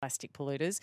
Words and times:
plastic 0.00 0.32
polluters. 0.32 0.80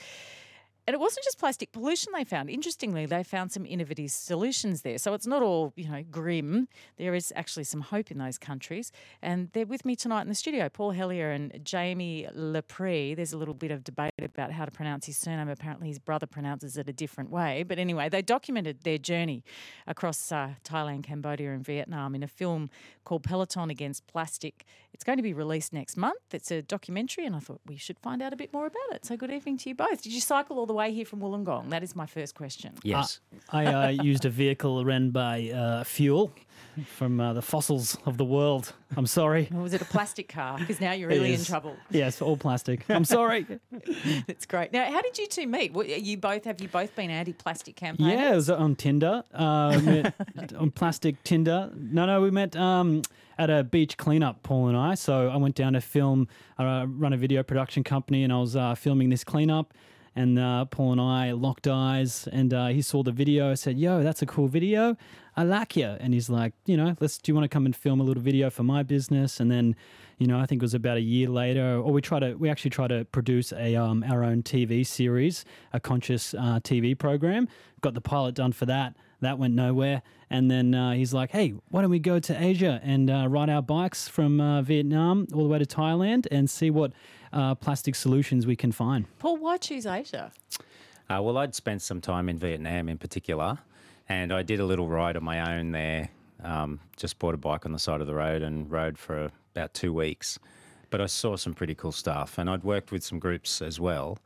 And 0.88 0.94
it 0.94 0.99
wasn't 0.99 1.23
just 1.23 1.40
plastic 1.40 1.71
pollution 1.71 2.14
they 2.14 2.23
found. 2.23 2.48
Interestingly, 2.48 3.07
they 3.07 3.23
found 3.23 3.52
some 3.52 3.65
innovative 3.65 4.12
solutions 4.12 4.84
there. 4.84 5.00
So 5.00 5.15
it's 5.15 5.26
not 5.26 5.42
all, 5.42 5.73
you 5.76 5.89
know, 5.89 6.04
grim. 6.12 6.68
There 6.97 7.15
is 7.15 7.33
actually 7.35 7.63
some 7.63 7.81
hope 7.81 8.11
in 8.11 8.19
those 8.19 8.38
countries. 8.38 8.91
And 9.19 9.49
they're 9.53 9.65
with 9.65 9.83
me 9.83 9.95
tonight 9.95 10.21
in 10.21 10.29
the 10.29 10.35
studio, 10.35 10.69
Paul 10.69 10.93
Hellier 10.93 11.33
and 11.33 11.59
Jamie 11.65 12.27
Lepre. 12.35 13.15
There's 13.15 13.33
a 13.33 13.37
little 13.37 13.55
bit 13.55 13.71
of 13.71 13.83
debate 13.83 14.11
about 14.21 14.51
how 14.51 14.63
to 14.63 14.69
pronounce 14.69 15.07
his 15.07 15.18
surname. 15.18 15.50
Apparently, 15.50 15.88
his 15.88 15.98
brother 15.98 16.27
pronounces 16.27 16.77
it 16.77 16.88
a 16.88 16.93
different 16.93 17.31
way. 17.31 17.63
But 17.63 17.79
anyway, 17.79 18.07
they 18.07 18.21
documented 18.21 18.81
their 18.83 18.99
journey 18.99 19.43
across 19.88 20.31
uh, 20.31 20.49
Thailand, 20.63 21.04
Cambodia, 21.04 21.52
and 21.52 21.65
Vietnam 21.65 22.13
in 22.13 22.21
a 22.21 22.27
film 22.27 22.70
called 23.05 23.23
Peloton 23.23 23.71
Against 23.71 24.05
Plastic. 24.05 24.65
It's 24.93 25.04
going 25.04 25.17
to 25.17 25.23
be 25.23 25.33
released 25.33 25.73
next 25.73 25.97
month. 25.97 26.21
It's 26.31 26.52
a 26.52 26.61
documentary, 26.61 27.25
and 27.25 27.36
I 27.36 27.39
thought 27.39 27.61
we 27.65 27.75
should 27.75 27.97
find 27.97 28.21
out 28.21 28.33
a 28.33 28.36
bit 28.36 28.54
more 28.54 28.67
about 28.67 28.91
it. 28.91 29.04
So, 29.05 29.17
good 29.17 29.31
evening 29.31 29.57
to 29.59 29.70
you 29.70 29.75
both. 29.75 30.04
Did 30.04 30.13
you 30.13 30.21
cycle 30.21 30.59
all 30.59 30.67
the 30.67 30.75
way 30.76 30.92
here 30.94 31.05
from 31.05 31.20
Wollongong? 31.20 31.70
That 31.70 31.84
is 31.84 31.96
my 31.96 32.06
first 32.06 32.36
question. 32.36 32.74
Yes. 32.84 33.20
I 33.50 33.66
uh, 33.66 33.88
used 33.90 34.26
a 34.26 34.30
vehicle 34.30 34.86
run 34.86 35.12
by 35.12 35.50
uh, 35.50 35.84
fuel 35.84 36.32
from 36.86 37.20
uh, 37.20 37.34
the 37.34 37.42
fossils 37.42 37.98
of 38.06 38.18
the 38.18 38.26
world. 38.26 38.74
I'm 38.98 39.08
sorry. 39.08 39.50
Or 39.54 39.62
was 39.62 39.74
it 39.74 39.82
a 39.82 39.86
plastic 39.86 40.28
car? 40.28 40.58
Because 40.58 40.82
now 40.82 40.92
you're 40.92 41.10
really 41.10 41.34
in 41.34 41.44
trouble. 41.44 41.76
Yes, 41.90 42.22
all 42.22 42.38
plastic. 42.38 42.86
I'm 42.90 43.06
sorry. 43.06 43.46
That's 44.28 44.46
great. 44.46 44.74
Now, 44.74 44.90
how 44.92 45.02
did 45.02 45.18
you 45.18 45.28
two 45.28 45.48
meet? 45.48 45.74
What, 45.74 45.88
you 45.88 46.18
both 46.18 46.46
have 46.46 46.62
you 46.62 46.68
both 46.68 46.96
been 46.96 47.10
anti-plastic 47.10 47.76
campaigners? 47.76 48.14
Yeah, 48.14 48.34
it 48.34 48.36
was 48.36 48.50
on 48.50 48.76
Tinder. 48.76 49.24
Uh, 49.34 50.12
on 50.58 50.72
plastic 50.72 51.22
Tinder. 51.24 51.72
No, 51.76 52.05
no, 52.05 52.22
we 52.22 52.32
met 52.32 52.55
um, 52.55 53.02
at 53.38 53.50
a 53.50 53.64
beach 53.64 53.98
cleanup, 53.98 54.44
Paul 54.44 54.68
and 54.68 54.78
I. 54.78 54.96
So 54.96 55.30
I 55.30 55.38
went 55.38 55.55
down 55.55 55.74
to 55.74 55.82
film, 55.82 56.28
I 56.58 56.84
run 56.84 57.14
a 57.14 57.18
video 57.18 57.44
production 57.44 57.84
company, 57.84 58.24
and 58.24 58.34
I 58.34 58.40
was 58.40 58.55
uh, 58.55 58.76
filming 58.76 59.10
this 59.10 59.24
cleanup. 59.24 59.74
And 60.16 60.40
uh, 60.40 60.66
Paul 60.66 60.94
and 60.94 61.02
I 61.02 61.34
locked 61.34 61.68
eyes, 61.68 62.28
and 62.32 62.54
uh, 62.54 62.68
he 62.68 62.82
saw 62.82 63.04
the 63.04 63.12
video. 63.12 63.52
I 63.52 63.55
said, 63.55 63.77
"Yo, 63.77 64.02
that's 64.02 64.21
a 64.21 64.25
cool 64.25 64.47
video. 64.47 64.95
I 65.35 65.44
like 65.44 65.75
you." 65.75 65.88
And 65.99 66.13
he's 66.13 66.30
like, 66.30 66.53
"You 66.66 66.77
know, 66.77 66.95
let's. 67.02 67.17
Do 67.17 67.31
you 67.31 67.35
want 67.35 67.44
to 67.44 67.49
come 67.49 67.66
and 67.66 67.75
film 67.75 67.99
a 67.99 68.03
little 68.03 68.23
video 68.23 68.49
for 68.49 68.63
my 68.63 68.81
business?" 68.81 69.41
And 69.41 69.52
then, 69.52 69.75
you 70.17 70.25
know, 70.25 70.39
I 70.39 70.45
think 70.45 70.61
it 70.61 70.66
was 70.66 70.73
about 70.73 70.95
a 70.95 71.02
year 71.02 71.27
later, 71.27 71.75
or 71.77 71.91
we 71.91 72.02
try 72.02 72.19
to, 72.19 72.36
we 72.36 72.49
actually 72.49 72.71
try 72.71 72.88
to 72.88 73.03
produce 73.05 73.52
a 73.52 73.75
um, 73.75 74.05
our 74.08 74.23
own 74.23 74.41
TV 74.41 74.88
series, 74.88 75.43
a 75.73 75.81
conscious 75.81 76.33
uh, 76.33 76.59
TV 76.63 76.97
program. 76.97 77.49
Got 77.81 77.93
the 77.93 78.02
pilot 78.02 78.36
done 78.36 78.53
for 78.53 78.66
that. 78.67 78.95
That 79.19 79.38
went 79.38 79.53
nowhere. 79.53 80.02
And 80.30 80.49
then 80.49 80.73
uh, 80.73 80.93
he's 80.93 81.13
like, 81.13 81.31
"Hey, 81.31 81.55
why 81.69 81.81
don't 81.81 81.91
we 81.91 81.99
go 81.99 82.19
to 82.19 82.41
Asia 82.41 82.80
and 82.83 83.09
uh, 83.09 83.27
ride 83.27 83.49
our 83.49 83.61
bikes 83.61 84.08
from 84.08 84.39
uh, 84.39 84.61
Vietnam 84.61 85.27
all 85.33 85.43
the 85.43 85.49
way 85.49 85.59
to 85.59 85.66
Thailand 85.66 86.25
and 86.31 86.49
see 86.49 86.69
what 86.69 86.93
uh, 87.36 87.53
plastic 87.53 87.94
solutions 87.94 88.47
we 88.47 88.55
can 88.55 88.72
find?" 88.72 89.05
Paul, 89.19 89.38
why 89.38 89.58
choose 89.58 89.86
Asia? 89.86 90.31
Uh, 91.08 91.22
well, 91.22 91.38
I'd 91.38 91.53
spent 91.53 91.83
some 91.83 92.02
time 92.02 92.30
in 92.30 92.38
Vietnam 92.39 92.89
in 92.89 92.97
particular, 92.97 93.59
and 94.09 94.33
I 94.33 94.42
did 94.42 94.59
a 94.59 94.66
little 94.66 94.88
ride 94.88 95.16
on 95.16 95.23
my 95.23 95.55
own 95.55 95.72
there. 95.72 96.09
Um, 96.44 96.80
just 96.97 97.19
bought 97.19 97.33
a 97.33 97.38
bike 97.38 97.66
on 97.66 97.72
the 97.72 97.80
side 97.80 98.02
of 98.02 98.08
the 98.08 98.16
road 98.16 98.42
and 98.42 98.69
rode 98.69 98.97
for 98.97 99.31
about 99.53 99.73
two 99.73 99.94
weeks. 99.94 100.39
But 100.89 101.02
I 101.02 101.05
saw 101.05 101.36
some 101.36 101.53
pretty 101.53 101.75
cool 101.75 101.92
stuff, 101.92 102.38
and 102.38 102.50
I'd 102.50 102.64
worked 102.64 102.92
with 102.92 103.03
some 103.03 103.19
groups 103.19 103.61
as 103.61 103.80
well. 103.80 104.17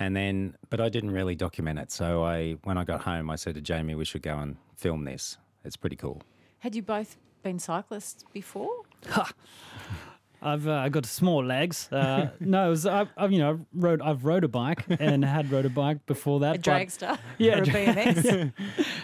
And 0.00 0.16
then, 0.16 0.56
but 0.70 0.80
I 0.80 0.88
didn't 0.88 1.12
really 1.12 1.36
document 1.36 1.78
it. 1.78 1.92
So 1.92 2.24
I, 2.24 2.56
when 2.64 2.76
I 2.78 2.84
got 2.84 3.02
home, 3.02 3.30
I 3.30 3.36
said 3.36 3.54
to 3.54 3.60
Jamie, 3.60 3.94
"We 3.94 4.04
should 4.04 4.22
go 4.22 4.38
and 4.38 4.56
film 4.76 5.04
this. 5.04 5.38
It's 5.64 5.76
pretty 5.76 5.96
cool." 5.96 6.22
Had 6.58 6.74
you 6.74 6.82
both 6.82 7.16
been 7.42 7.58
cyclists 7.58 8.24
before? 8.32 8.82
I've 10.44 10.68
uh, 10.68 10.88
got 10.90 11.06
small 11.06 11.44
legs. 11.44 11.88
Uh, 11.90 12.28
no, 12.40 12.66
it 12.66 12.70
was, 12.70 12.86
I, 12.86 13.06
I, 13.16 13.26
you 13.26 13.38
know, 13.38 13.64
rode. 13.72 14.02
I've 14.02 14.24
rode 14.24 14.44
a 14.44 14.48
bike 14.48 14.84
and 15.00 15.24
had 15.24 15.50
rode 15.50 15.64
a 15.64 15.70
bike 15.70 16.04
before 16.06 16.40
that. 16.40 16.56
A 16.56 16.58
but- 16.58 16.62
dragster 16.62 17.18
Yeah, 17.38 17.58
a 17.58 17.62
BMX? 17.62 18.52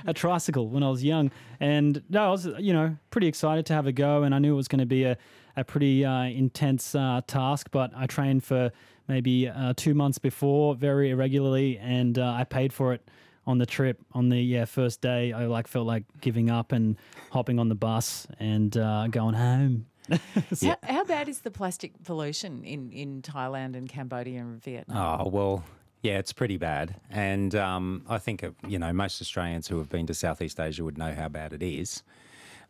a 0.07 0.15
tricycle 0.15 0.69
when 0.69 0.83
I 0.83 0.91
was 0.91 1.03
young, 1.03 1.31
and 1.59 2.03
no, 2.09 2.27
I 2.27 2.31
was 2.31 2.47
you 2.59 2.73
know 2.73 2.97
pretty 3.11 3.27
excited 3.27 3.67
to 3.67 3.73
have 3.73 3.87
a 3.87 3.93
go, 3.93 4.23
and 4.23 4.35
I 4.35 4.39
knew 4.39 4.53
it 4.53 4.57
was 4.57 4.69
going 4.69 4.81
to 4.81 4.87
be 4.87 5.05
a 5.05 5.17
a 5.57 5.65
pretty 5.65 6.05
uh, 6.05 6.23
intense 6.25 6.95
uh, 6.95 7.21
task, 7.27 7.69
but 7.71 7.91
I 7.97 8.07
trained 8.07 8.45
for 8.45 8.71
maybe 9.09 9.49
uh, 9.49 9.75
two 9.77 9.95
months 9.95 10.19
before, 10.19 10.75
very 10.75 11.11
irregularly, 11.11 11.79
and 11.79 12.19
uh, 12.19 12.33
I 12.33 12.45
paid 12.45 12.73
for 12.73 12.93
it 12.93 13.09
on 13.47 13.59
the 13.59 13.67
trip. 13.67 14.01
On 14.13 14.29
the 14.29 14.39
yeah 14.39 14.65
first 14.65 15.01
day, 15.01 15.33
I 15.33 15.47
like 15.47 15.67
felt 15.67 15.87
like 15.87 16.05
giving 16.21 16.51
up 16.51 16.73
and 16.73 16.97
hopping 17.31 17.59
on 17.59 17.69
the 17.69 17.75
bus 17.75 18.27
and 18.39 18.77
uh, 18.77 19.09
going 19.09 19.35
home. 19.35 19.87
how, 20.63 20.77
how 20.83 21.05
bad 21.05 21.29
is 21.29 21.41
the 21.41 21.51
plastic 21.51 22.03
pollution 22.05 22.65
in, 22.65 22.91
in 22.91 23.23
Thailand 23.23 23.77
and 23.77 23.89
Cambodia 23.89 24.41
and 24.41 24.63
Vietnam? 24.63 25.21
Oh 25.21 25.29
well, 25.29 25.65
yeah, 26.03 26.19
it's 26.19 26.33
pretty 26.33 26.57
bad, 26.57 26.97
and 27.11 27.55
um, 27.55 28.05
I 28.09 28.19
think 28.19 28.43
uh, 28.43 28.51
you 28.67 28.79
know 28.79 28.93
most 28.93 29.21
Australians 29.21 29.69
who 29.69 29.79
have 29.79 29.89
been 29.89 30.07
to 30.07 30.15
Southeast 30.15 30.59
Asia 30.59 30.85
would 30.85 30.99
know 30.99 31.15
how 31.15 31.29
bad 31.29 31.53
it 31.53 31.63
is. 31.63 32.03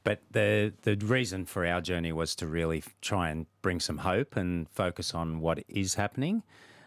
But 0.03 0.23
the 0.31 0.73
the 0.83 0.97
reason 0.97 1.47
for 1.47 1.67
our 1.67 1.81
journey 1.81 2.13
was 2.13 2.35
to 2.37 2.47
really 2.47 2.83
try 3.01 3.31
and 3.31 3.47
bring 3.63 3.81
some 3.81 3.99
hope 3.99 4.37
and 4.37 4.69
focus 4.71 5.15
on 5.15 5.41
what 5.41 5.63
is 5.69 5.95
happening. 5.95 6.43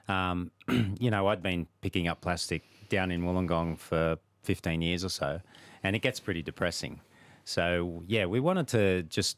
Um, 0.07 0.51
you 0.99 1.11
know, 1.11 1.27
I'd 1.27 1.43
been 1.43 1.67
picking 1.81 2.07
up 2.07 2.21
plastic 2.21 2.63
down 2.89 3.11
in 3.11 3.21
Wollongong 3.21 3.77
for 3.77 4.17
15 4.43 4.81
years 4.81 5.05
or 5.05 5.09
so, 5.09 5.39
and 5.83 5.95
it 5.95 5.99
gets 5.99 6.19
pretty 6.19 6.41
depressing. 6.41 6.99
So 7.45 8.03
yeah, 8.07 8.25
we 8.25 8.39
wanted 8.39 8.67
to 8.69 9.03
just 9.03 9.37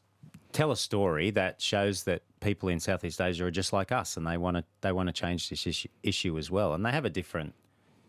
tell 0.56 0.72
a 0.72 0.78
story 0.78 1.32
that 1.32 1.62
shows 1.62 2.04
that 2.04 2.24
people 2.40 2.70
in 2.70 2.80
Southeast 2.80 3.20
Asia 3.20 3.46
are 3.46 3.52
just 3.52 3.74
like 3.74 3.92
us, 3.92 4.18
and 4.18 4.26
they 4.26 4.38
want 4.38 4.58
to 4.58 4.64
they 4.82 4.92
want 4.92 5.08
to 5.08 5.14
change 5.14 5.50
this 5.50 5.68
issue, 5.68 5.90
issue 6.02 6.38
as 6.38 6.50
well, 6.50 6.74
and 6.74 6.86
they 6.86 6.92
have 6.92 7.06
a 7.06 7.10
different. 7.10 7.54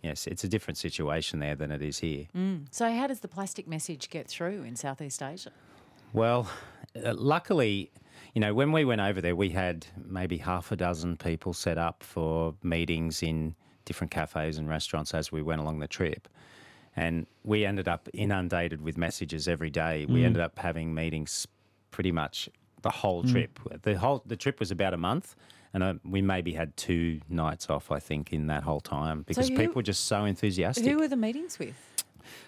Yes, 0.03 0.29
it's 0.29 0.45
a 0.45 0.49
different 0.49 0.79
situation 0.79 1.41
there 1.41 1.57
than 1.57 1.73
it 1.73 1.83
is 1.83 1.99
here. 1.99 2.27
So, 2.71 2.93
how 2.93 3.09
does 3.09 3.21
the 3.21 3.29
plastic 3.29 3.67
message 3.67 4.09
get 4.09 4.29
through 4.29 4.63
in 4.63 4.77
Southeast 4.77 5.21
Asia? 5.21 5.51
Well, 6.13 6.49
uh, 7.05 7.15
luckily, 7.15 7.91
you 8.33 8.41
know, 8.41 8.55
when 8.55 8.71
we 8.71 8.85
went 8.85 9.01
over 9.01 9.21
there, 9.21 9.35
we 9.35 9.51
had 9.51 9.87
maybe 9.97 10.37
half 10.37 10.71
a 10.71 10.77
dozen 10.77 11.17
people 11.17 11.53
set 11.53 11.77
up 11.77 12.05
for 12.05 12.55
meetings 12.63 13.23
in 13.23 13.57
different 13.85 14.13
cafes 14.13 14.59
and 14.59 14.69
restaurants 14.69 15.13
as 15.13 15.33
we 15.33 15.43
went 15.43 15.61
along 15.61 15.81
the 15.81 15.89
trip. 15.89 16.29
And 16.95 17.27
we 17.43 17.67
ended 17.67 17.89
up 17.89 18.09
inundated 18.15 18.81
with 18.81 18.97
messages 18.97 19.49
every 19.49 19.71
day. 19.71 20.07
We 20.09 20.25
ended 20.25 20.41
up 20.41 20.59
having 20.59 20.95
meetings 20.95 21.47
pretty 21.97 22.13
much 22.13 22.51
the 22.83 22.91
whole 22.91 23.23
trip. 23.25 23.59
The 23.83 23.99
whole 23.99 24.23
the 24.27 24.37
trip 24.37 24.61
was 24.61 24.71
about 24.71 24.93
a 24.93 24.99
month, 24.99 25.35
and 25.73 25.83
uh, 25.83 25.95
we 26.05 26.21
maybe 26.21 26.53
had 26.53 26.77
two 26.77 27.21
nights 27.31 27.71
off, 27.71 27.91
I 27.91 28.01
think, 28.01 28.35
in 28.35 28.49
that 28.49 28.63
whole 28.65 28.81
time 28.81 29.23
because 29.27 29.49
who- 29.49 29.57
people 29.57 29.77
were 29.77 29.83
just 29.83 30.05
so 30.05 30.27
enthusiastic. 30.27 30.85
Who 30.85 30.99
were 30.99 31.09
the 31.09 31.17
meetings 31.17 31.59
with? 31.59 31.75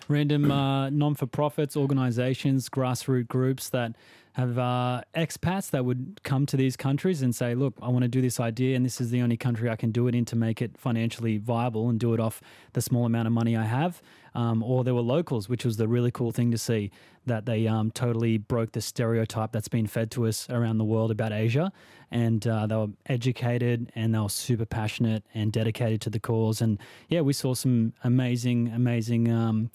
random 0.08 0.50
uh, 0.50 0.90
non 0.90 1.14
for 1.14 1.26
profits, 1.26 1.76
organizations, 1.76 2.68
grassroots 2.68 3.28
groups 3.28 3.70
that 3.70 3.94
have 4.32 4.58
uh, 4.58 5.00
expats 5.14 5.70
that 5.70 5.84
would 5.84 6.20
come 6.24 6.44
to 6.46 6.56
these 6.56 6.76
countries 6.76 7.22
and 7.22 7.34
say, 7.34 7.54
Look, 7.54 7.74
I 7.80 7.88
want 7.88 8.02
to 8.02 8.08
do 8.08 8.20
this 8.20 8.38
idea, 8.38 8.76
and 8.76 8.84
this 8.84 9.00
is 9.00 9.10
the 9.10 9.22
only 9.22 9.36
country 9.36 9.70
I 9.70 9.76
can 9.76 9.90
do 9.92 10.08
it 10.08 10.14
in 10.14 10.24
to 10.26 10.36
make 10.36 10.60
it 10.60 10.72
financially 10.76 11.38
viable 11.38 11.88
and 11.88 11.98
do 11.98 12.12
it 12.12 12.20
off 12.20 12.40
the 12.74 12.80
small 12.82 13.06
amount 13.06 13.26
of 13.28 13.32
money 13.32 13.56
I 13.56 13.64
have. 13.64 14.02
Um, 14.34 14.62
or 14.62 14.84
there 14.84 14.94
were 14.94 15.00
locals, 15.00 15.48
which 15.48 15.64
was 15.64 15.76
the 15.76 15.88
really 15.88 16.10
cool 16.10 16.32
thing 16.32 16.50
to 16.50 16.58
see 16.58 16.90
that 17.26 17.46
they 17.46 17.66
um, 17.66 17.90
totally 17.90 18.38
broke 18.38 18.72
the 18.72 18.80
stereotype 18.80 19.52
that's 19.52 19.68
been 19.68 19.86
fed 19.86 20.10
to 20.12 20.26
us 20.26 20.48
around 20.50 20.78
the 20.78 20.84
world 20.84 21.10
about 21.10 21.32
Asia. 21.32 21.72
And 22.10 22.46
uh, 22.46 22.66
they 22.66 22.76
were 22.76 22.88
educated 23.06 23.92
and 23.94 24.14
they 24.14 24.18
were 24.18 24.28
super 24.28 24.64
passionate 24.64 25.24
and 25.34 25.52
dedicated 25.52 26.00
to 26.02 26.10
the 26.10 26.20
cause. 26.20 26.60
And 26.60 26.78
yeah, 27.08 27.20
we 27.20 27.32
saw 27.32 27.54
some 27.54 27.92
amazing, 28.04 28.68
amazing. 28.68 29.30
Um, 29.30 29.70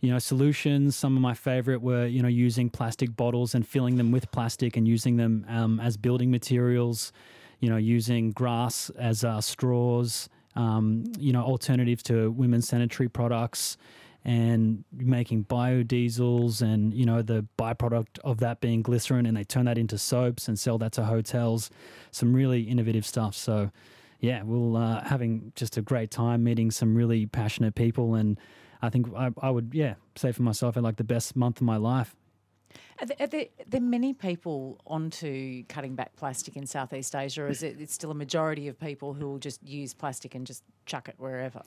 you 0.00 0.10
know 0.10 0.18
solutions 0.18 0.96
some 0.96 1.14
of 1.14 1.20
my 1.20 1.34
favorite 1.34 1.82
were 1.82 2.06
you 2.06 2.22
know 2.22 2.28
using 2.28 2.70
plastic 2.70 3.14
bottles 3.16 3.54
and 3.54 3.66
filling 3.66 3.96
them 3.96 4.10
with 4.10 4.30
plastic 4.32 4.76
and 4.76 4.88
using 4.88 5.16
them 5.16 5.44
um, 5.48 5.78
as 5.78 5.96
building 5.96 6.30
materials 6.30 7.12
you 7.60 7.68
know 7.68 7.76
using 7.76 8.30
grass 8.30 8.90
as 8.98 9.24
uh, 9.24 9.40
straws 9.40 10.28
um, 10.56 11.04
you 11.18 11.32
know 11.32 11.42
alternatives 11.42 12.02
to 12.04 12.30
women's 12.30 12.68
sanitary 12.68 13.08
products 13.08 13.76
and 14.24 14.84
making 14.92 15.44
biodiesels 15.44 16.60
and 16.60 16.92
you 16.92 17.06
know 17.06 17.22
the 17.22 17.46
byproduct 17.58 18.18
of 18.22 18.38
that 18.38 18.60
being 18.60 18.82
glycerin 18.82 19.24
and 19.24 19.36
they 19.36 19.44
turn 19.44 19.64
that 19.64 19.78
into 19.78 19.96
soaps 19.96 20.46
and 20.46 20.58
sell 20.58 20.76
that 20.76 20.92
to 20.92 21.04
hotels 21.04 21.70
some 22.10 22.34
really 22.34 22.62
innovative 22.62 23.06
stuff 23.06 23.34
so 23.34 23.70
yeah 24.18 24.42
we'll 24.42 24.76
uh, 24.76 25.02
having 25.04 25.52
just 25.56 25.78
a 25.78 25.82
great 25.82 26.10
time 26.10 26.44
meeting 26.44 26.70
some 26.70 26.94
really 26.94 27.24
passionate 27.24 27.74
people 27.74 28.14
and 28.14 28.38
I 28.82 28.88
think 28.88 29.08
I, 29.14 29.30
I 29.40 29.50
would, 29.50 29.70
yeah, 29.74 29.94
say 30.16 30.32
for 30.32 30.42
myself, 30.42 30.76
I 30.76 30.80
like 30.80 30.96
the 30.96 31.04
best 31.04 31.36
month 31.36 31.58
of 31.58 31.62
my 31.62 31.76
life. 31.76 32.16
Are 33.00 33.06
there, 33.06 33.16
are 33.20 33.26
there, 33.26 33.40
are 33.40 33.64
there 33.66 33.80
many 33.80 34.12
people 34.12 34.78
onto 34.86 35.64
cutting 35.64 35.94
back 35.94 36.14
plastic 36.16 36.56
in 36.56 36.66
Southeast 36.66 37.14
Asia, 37.14 37.44
or 37.44 37.48
is 37.48 37.62
it 37.62 37.76
it's 37.80 37.94
still 37.94 38.10
a 38.10 38.14
majority 38.14 38.68
of 38.68 38.78
people 38.78 39.14
who 39.14 39.26
will 39.26 39.38
just 39.38 39.62
use 39.62 39.94
plastic 39.94 40.34
and 40.34 40.46
just 40.46 40.62
chuck 40.84 41.08
it 41.08 41.14
wherever? 41.16 41.62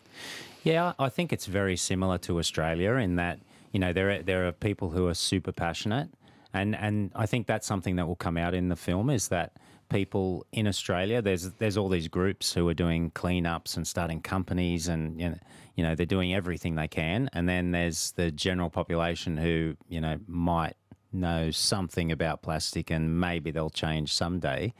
Yeah, 0.63 0.93
I 0.99 1.09
think 1.09 1.33
it's 1.33 1.47
very 1.47 1.75
similar 1.75 2.19
to 2.19 2.37
Australia 2.37 2.93
in 2.93 3.15
that 3.15 3.39
you 3.71 3.79
know 3.79 3.93
there 3.93 4.11
are, 4.11 4.21
there 4.21 4.47
are 4.47 4.51
people 4.51 4.91
who 4.91 5.07
are 5.07 5.15
super 5.15 5.51
passionate 5.51 6.09
and 6.53 6.75
and 6.75 7.11
I 7.15 7.25
think 7.25 7.47
that's 7.47 7.65
something 7.65 7.95
that 7.97 8.07
will 8.07 8.15
come 8.15 8.37
out 8.37 8.53
in 8.53 8.69
the 8.69 8.75
film 8.75 9.09
is 9.09 9.27
that 9.29 9.53
people 9.89 10.45
in 10.51 10.67
Australia 10.67 11.21
there's 11.21 11.51
there's 11.53 11.77
all 11.77 11.89
these 11.89 12.07
groups 12.07 12.53
who 12.53 12.67
are 12.69 12.73
doing 12.73 13.11
cleanups 13.11 13.75
and 13.75 13.85
starting 13.85 14.21
companies 14.21 14.87
and 14.87 15.19
you 15.19 15.29
know, 15.29 15.37
you 15.75 15.83
know 15.83 15.95
they're 15.95 16.05
doing 16.05 16.33
everything 16.33 16.75
they 16.75 16.87
can 16.87 17.29
and 17.33 17.49
then 17.49 17.71
there's 17.71 18.11
the 18.11 18.31
general 18.31 18.69
population 18.69 19.35
who 19.35 19.75
you 19.89 19.99
know 19.99 20.17
might 20.27 20.75
know 21.13 21.51
something 21.51 22.11
about 22.11 22.41
plastic 22.41 22.89
and 22.91 23.19
maybe 23.19 23.51
they'll 23.51 23.69
change 23.69 24.13
someday 24.13 24.73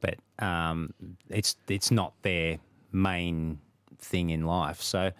but 0.00 0.16
um, 0.38 0.92
it's 1.28 1.56
it's 1.68 1.90
not 1.90 2.12
their 2.22 2.58
main 2.92 3.58
thing 3.98 4.30
in 4.30 4.44
life 4.46 4.80
so 4.80 5.10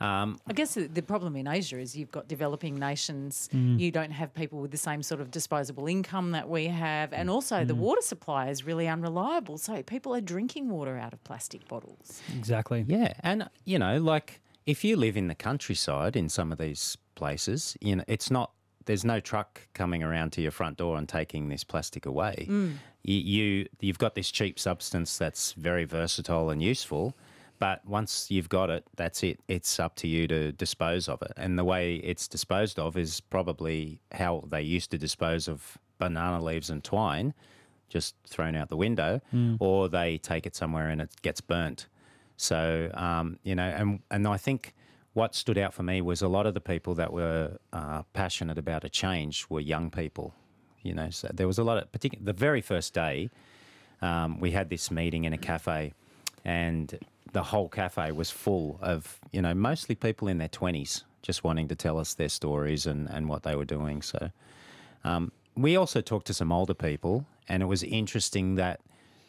um, 0.00 0.38
I 0.46 0.52
guess 0.52 0.74
the, 0.74 0.86
the 0.88 1.02
problem 1.02 1.36
in 1.36 1.46
Asia 1.46 1.78
is 1.78 1.96
you've 1.96 2.10
got 2.10 2.26
developing 2.28 2.74
nations. 2.74 3.48
Mm. 3.54 3.78
You 3.78 3.90
don't 3.92 4.10
have 4.10 4.34
people 4.34 4.58
with 4.58 4.72
the 4.72 4.76
same 4.76 5.02
sort 5.02 5.20
of 5.20 5.30
disposable 5.30 5.86
income 5.86 6.32
that 6.32 6.48
we 6.48 6.66
have, 6.66 7.12
and 7.12 7.28
Mm. 7.28 7.32
also 7.32 7.64
the 7.64 7.76
water 7.76 8.02
supply 8.02 8.48
is 8.48 8.64
really 8.66 8.88
unreliable. 8.88 9.56
So 9.56 9.82
people 9.84 10.14
are 10.14 10.20
drinking 10.20 10.68
water 10.68 10.98
out 10.98 11.12
of 11.14 11.22
plastic 11.24 11.66
bottles. 11.68 12.20
Exactly. 12.36 12.84
Yeah, 12.86 13.14
and 13.20 13.48
you 13.64 13.78
know, 13.78 13.98
like 13.98 14.40
if 14.66 14.84
you 14.84 14.96
live 14.96 15.16
in 15.16 15.28
the 15.28 15.34
countryside 15.34 16.16
in 16.16 16.28
some 16.28 16.50
of 16.52 16.58
these 16.58 16.98
places, 17.14 17.76
you 17.80 17.96
know, 17.96 18.04
it's 18.08 18.30
not 18.32 18.50
there's 18.86 19.04
no 19.04 19.20
truck 19.20 19.60
coming 19.74 20.02
around 20.02 20.32
to 20.32 20.40
your 20.42 20.50
front 20.50 20.76
door 20.76 20.96
and 20.96 21.08
taking 21.08 21.48
this 21.48 21.64
plastic 21.64 22.06
away. 22.06 22.46
You, 23.02 23.16
you 23.18 23.68
you've 23.80 23.98
got 23.98 24.14
this 24.14 24.30
cheap 24.30 24.58
substance 24.58 25.18
that's 25.18 25.52
very 25.52 25.84
versatile 25.84 26.50
and 26.50 26.62
useful, 26.62 27.14
but 27.58 27.84
once 27.86 28.30
you've 28.30 28.48
got 28.48 28.70
it, 28.70 28.84
that's 28.96 29.22
it. 29.22 29.40
It's 29.48 29.78
up 29.78 29.96
to 29.96 30.08
you 30.08 30.26
to 30.28 30.52
dispose 30.52 31.08
of 31.08 31.22
it. 31.22 31.32
And 31.36 31.58
the 31.58 31.64
way 31.64 31.96
it's 31.96 32.26
disposed 32.28 32.78
of 32.78 32.96
is 32.96 33.20
probably 33.20 34.00
how 34.12 34.44
they 34.48 34.62
used 34.62 34.90
to 34.92 34.98
dispose 34.98 35.48
of 35.48 35.78
banana 35.98 36.42
leaves 36.42 36.70
and 36.70 36.82
twine, 36.82 37.34
just 37.88 38.14
thrown 38.26 38.54
out 38.56 38.68
the 38.70 38.76
window, 38.76 39.20
or 39.60 39.88
they 39.88 40.18
take 40.18 40.46
it 40.46 40.56
somewhere 40.56 40.88
and 40.88 41.00
it 41.00 41.10
gets 41.22 41.40
burnt. 41.40 41.86
So 42.36 42.90
um, 42.94 43.38
you 43.44 43.54
know, 43.54 43.68
and 43.68 44.00
and 44.10 44.26
I 44.26 44.36
think 44.36 44.74
what 45.14 45.34
stood 45.34 45.56
out 45.56 45.72
for 45.72 45.82
me 45.82 46.00
was 46.02 46.20
a 46.22 46.28
lot 46.28 46.46
of 46.46 46.54
the 46.54 46.60
people 46.60 46.94
that 46.96 47.12
were 47.12 47.58
uh, 47.72 48.02
passionate 48.12 48.58
about 48.58 48.84
a 48.84 48.88
change 48.88 49.46
were 49.48 49.60
young 49.60 49.90
people. 49.90 50.34
You 50.82 50.92
know, 50.92 51.08
so 51.10 51.30
there 51.32 51.46
was 51.46 51.58
a 51.58 51.64
lot 51.64 51.78
of 51.78 51.90
particular. 51.90 52.22
The 52.24 52.34
very 52.34 52.60
first 52.60 52.92
day, 52.92 53.30
um, 54.02 54.38
we 54.38 54.50
had 54.50 54.68
this 54.68 54.90
meeting 54.90 55.24
in 55.24 55.32
a 55.32 55.38
cafe, 55.38 55.94
and 56.44 56.98
the 57.32 57.42
whole 57.42 57.68
cafe 57.68 58.12
was 58.12 58.30
full 58.30 58.78
of 58.82 59.18
you 59.32 59.40
know 59.40 59.54
mostly 59.54 59.94
people 59.94 60.28
in 60.28 60.38
their 60.38 60.48
twenties, 60.48 61.04
just 61.22 61.42
wanting 61.42 61.68
to 61.68 61.74
tell 61.74 61.98
us 61.98 62.12
their 62.14 62.28
stories 62.28 62.84
and 62.84 63.08
and 63.08 63.28
what 63.28 63.44
they 63.44 63.56
were 63.56 63.64
doing. 63.64 64.02
So. 64.02 64.30
Um, 65.04 65.32
we 65.56 65.76
also 65.76 66.00
talked 66.00 66.26
to 66.26 66.34
some 66.34 66.50
older 66.50 66.74
people, 66.74 67.26
and 67.48 67.62
it 67.62 67.66
was 67.66 67.82
interesting 67.82 68.56
that 68.56 68.80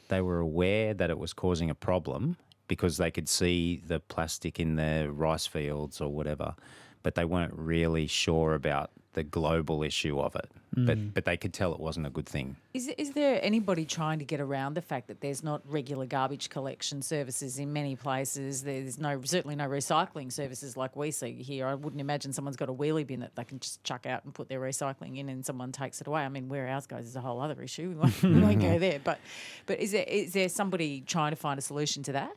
they 0.08 0.22
were 0.22 0.40
aware 0.40 0.94
that 0.94 1.10
it 1.10 1.20
was 1.20 1.34
causing 1.34 1.70
a 1.70 1.76
problem 1.76 2.38
because 2.68 2.98
they 2.98 3.12
could 3.12 3.30
see 3.30 3.82
the 3.86 4.00
plastic 4.00 4.60
in 4.60 4.76
their 4.76 5.12
rice 5.12 5.48
fields 5.48 6.02
or 6.02 6.10
whatever, 6.10 6.56
but 7.06 7.14
they 7.14 7.24
weren't 7.24 7.54
really 7.56 8.08
sure 8.08 8.56
about 8.56 8.90
the 9.14 9.22
global 9.22 9.84
issue 9.84 10.20
of 10.20 10.36
it. 10.36 10.50
But 10.76 10.98
mm. 10.98 11.14
but 11.14 11.24
they 11.24 11.38
could 11.38 11.54
tell 11.54 11.72
it 11.72 11.80
wasn't 11.80 12.08
a 12.08 12.10
good 12.10 12.26
thing. 12.26 12.56
Is, 12.74 12.88
is 12.98 13.12
there 13.12 13.40
anybody 13.44 13.86
trying 13.86 14.18
to 14.18 14.26
get 14.26 14.42
around 14.42 14.74
the 14.74 14.82
fact 14.82 15.08
that 15.08 15.22
there's 15.22 15.44
not 15.44 15.62
regular 15.70 16.08
garbage 16.08 16.50
collection 16.50 17.04
services 17.04 17.60
in 17.60 17.72
many 17.72 17.96
places? 17.96 18.64
There's 18.64 18.98
no 18.98 19.22
certainly 19.24 19.56
no 19.56 19.68
recycling 19.70 20.32
services 20.32 20.76
like 20.76 20.96
we 20.96 21.12
see 21.12 21.44
here. 21.44 21.68
I 21.68 21.76
wouldn't 21.76 22.02
imagine 22.02 22.34
someone's 22.34 22.58
got 22.58 22.70
a 22.70 22.74
wheelie 22.74 23.06
bin 23.06 23.20
that 23.20 23.36
they 23.36 23.44
can 23.44 23.60
just 23.60 23.84
chuck 23.84 24.08
out 24.08 24.26
and 24.26 24.34
put 24.34 24.50
their 24.50 24.60
recycling 24.60 25.20
in, 25.20 25.30
and 25.30 25.46
someone 25.46 25.72
takes 25.72 26.02
it 26.02 26.08
away. 26.08 26.24
I 26.24 26.30
mean, 26.30 26.50
where 26.50 26.68
ours 26.68 26.88
goes 26.88 27.06
is 27.06 27.16
a 27.16 27.22
whole 27.22 27.40
other 27.40 27.62
issue. 27.62 27.90
We 27.90 27.96
won't, 27.96 28.24
we 28.24 28.42
won't 28.42 28.62
go 28.62 28.80
there. 28.88 29.00
But 29.02 29.20
but 29.68 29.80
is 29.80 29.92
there 29.92 30.06
is 30.08 30.34
there 30.34 30.50
somebody 30.50 31.02
trying 31.02 31.34
to 31.34 31.38
find 31.38 31.60
a 31.60 31.62
solution 31.62 32.02
to 32.04 32.14
that? 32.14 32.36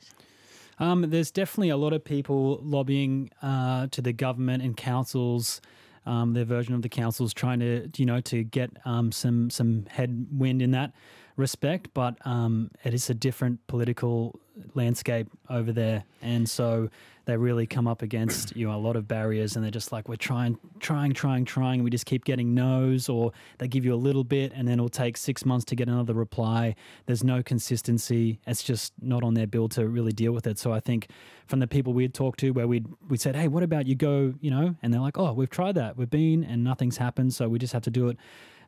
Um, 0.81 1.11
there's 1.11 1.31
definitely 1.31 1.71
a 1.71 1.77
lot 1.77 1.93
of 1.93 2.05
people 2.05 2.61
lobbying 2.63 3.31
uh, 3.43 3.89
to 3.91 4.01
the 4.01 4.13
government 4.13 4.63
and 4.63 4.77
councils, 4.77 5.61
um, 6.07 6.35
their 6.35 6.45
version 6.45 6.75
of 6.75 6.83
the 6.83 6.89
councils, 6.89 7.35
trying 7.35 7.61
to 7.61 7.91
you 7.97 8.07
know 8.07 8.21
to 8.23 8.45
get 8.45 8.71
um, 8.85 9.13
some 9.13 9.51
some 9.51 9.87
headwind 9.91 10.63
in 10.63 10.71
that 10.73 10.93
respect. 11.39 11.89
But 11.95 12.17
um, 12.27 12.71
it 12.85 12.93
is 12.93 13.09
a 13.09 13.15
different 13.15 13.67
political 13.67 14.39
landscape 14.75 15.29
over 15.49 15.73
there, 15.73 16.05
and 16.21 16.49
so 16.49 16.91
they 17.25 17.37
really 17.37 17.67
come 17.67 17.87
up 17.87 18.01
against 18.01 18.57
you 18.57 18.67
know 18.67 18.75
a 18.75 18.79
lot 18.79 18.97
of 18.97 19.07
barriers, 19.07 19.55
and 19.55 19.65
they're 19.65 19.71
just 19.71 19.93
like 19.93 20.09
we're 20.09 20.17
trying, 20.17 20.59
trying, 20.81 21.13
trying, 21.13 21.45
trying. 21.45 21.81
And 21.81 21.85
we 21.85 21.91
just 21.91 22.07
keep 22.07 22.25
getting 22.25 22.55
no's, 22.55 23.09
or 23.09 23.33
they 23.59 23.69
give 23.69 23.85
you 23.85 23.95
a 23.95 23.97
little 23.97 24.25
bit, 24.25 24.53
and 24.55 24.67
then 24.67 24.75
it'll 24.75 24.89
take 24.89 25.17
six 25.17 25.45
months 25.45 25.65
to 25.67 25.77
get 25.77 25.89
another 25.89 26.15
reply. 26.15 26.75
There's 27.07 27.23
no 27.23 27.43
consistency. 27.43 28.41
It's 28.47 28.63
just 28.63 28.93
not 29.01 29.23
on 29.23 29.35
their 29.35 29.47
bill 29.47 29.69
to 29.71 29.87
really 29.89 30.13
deal 30.13 30.33
with 30.33 30.47
it. 30.47 30.59
So 30.59 30.73
I 30.73 30.81
think 30.81 31.09
from 31.47 31.61
the 31.61 31.67
people 31.67 31.93
we'd 31.93 32.15
talked 32.15 32.41
to, 32.41 32.51
where 32.51 32.67
we 32.67 32.83
we 33.09 33.17
said, 33.17 33.37
hey, 33.37 33.49
what 33.49 33.63
about 33.63 33.87
you 33.87 33.95
go, 33.95 34.35
you 34.41 34.51
know, 34.51 34.75
and 34.83 34.93
they're 34.93 35.01
like, 35.01 35.19
oh, 35.19 35.33
we've 35.33 35.51
tried 35.51 35.77
that, 35.77 35.97
we've 35.97 36.11
been, 36.11 36.45
and 36.45 36.65
nothing's 36.65 36.97
happened, 36.97 37.35
so 37.35 37.49
we 37.49 37.59
just 37.59 37.73
have 37.73 37.83
to 37.83 37.91
do 37.91 38.09
it 38.09 38.19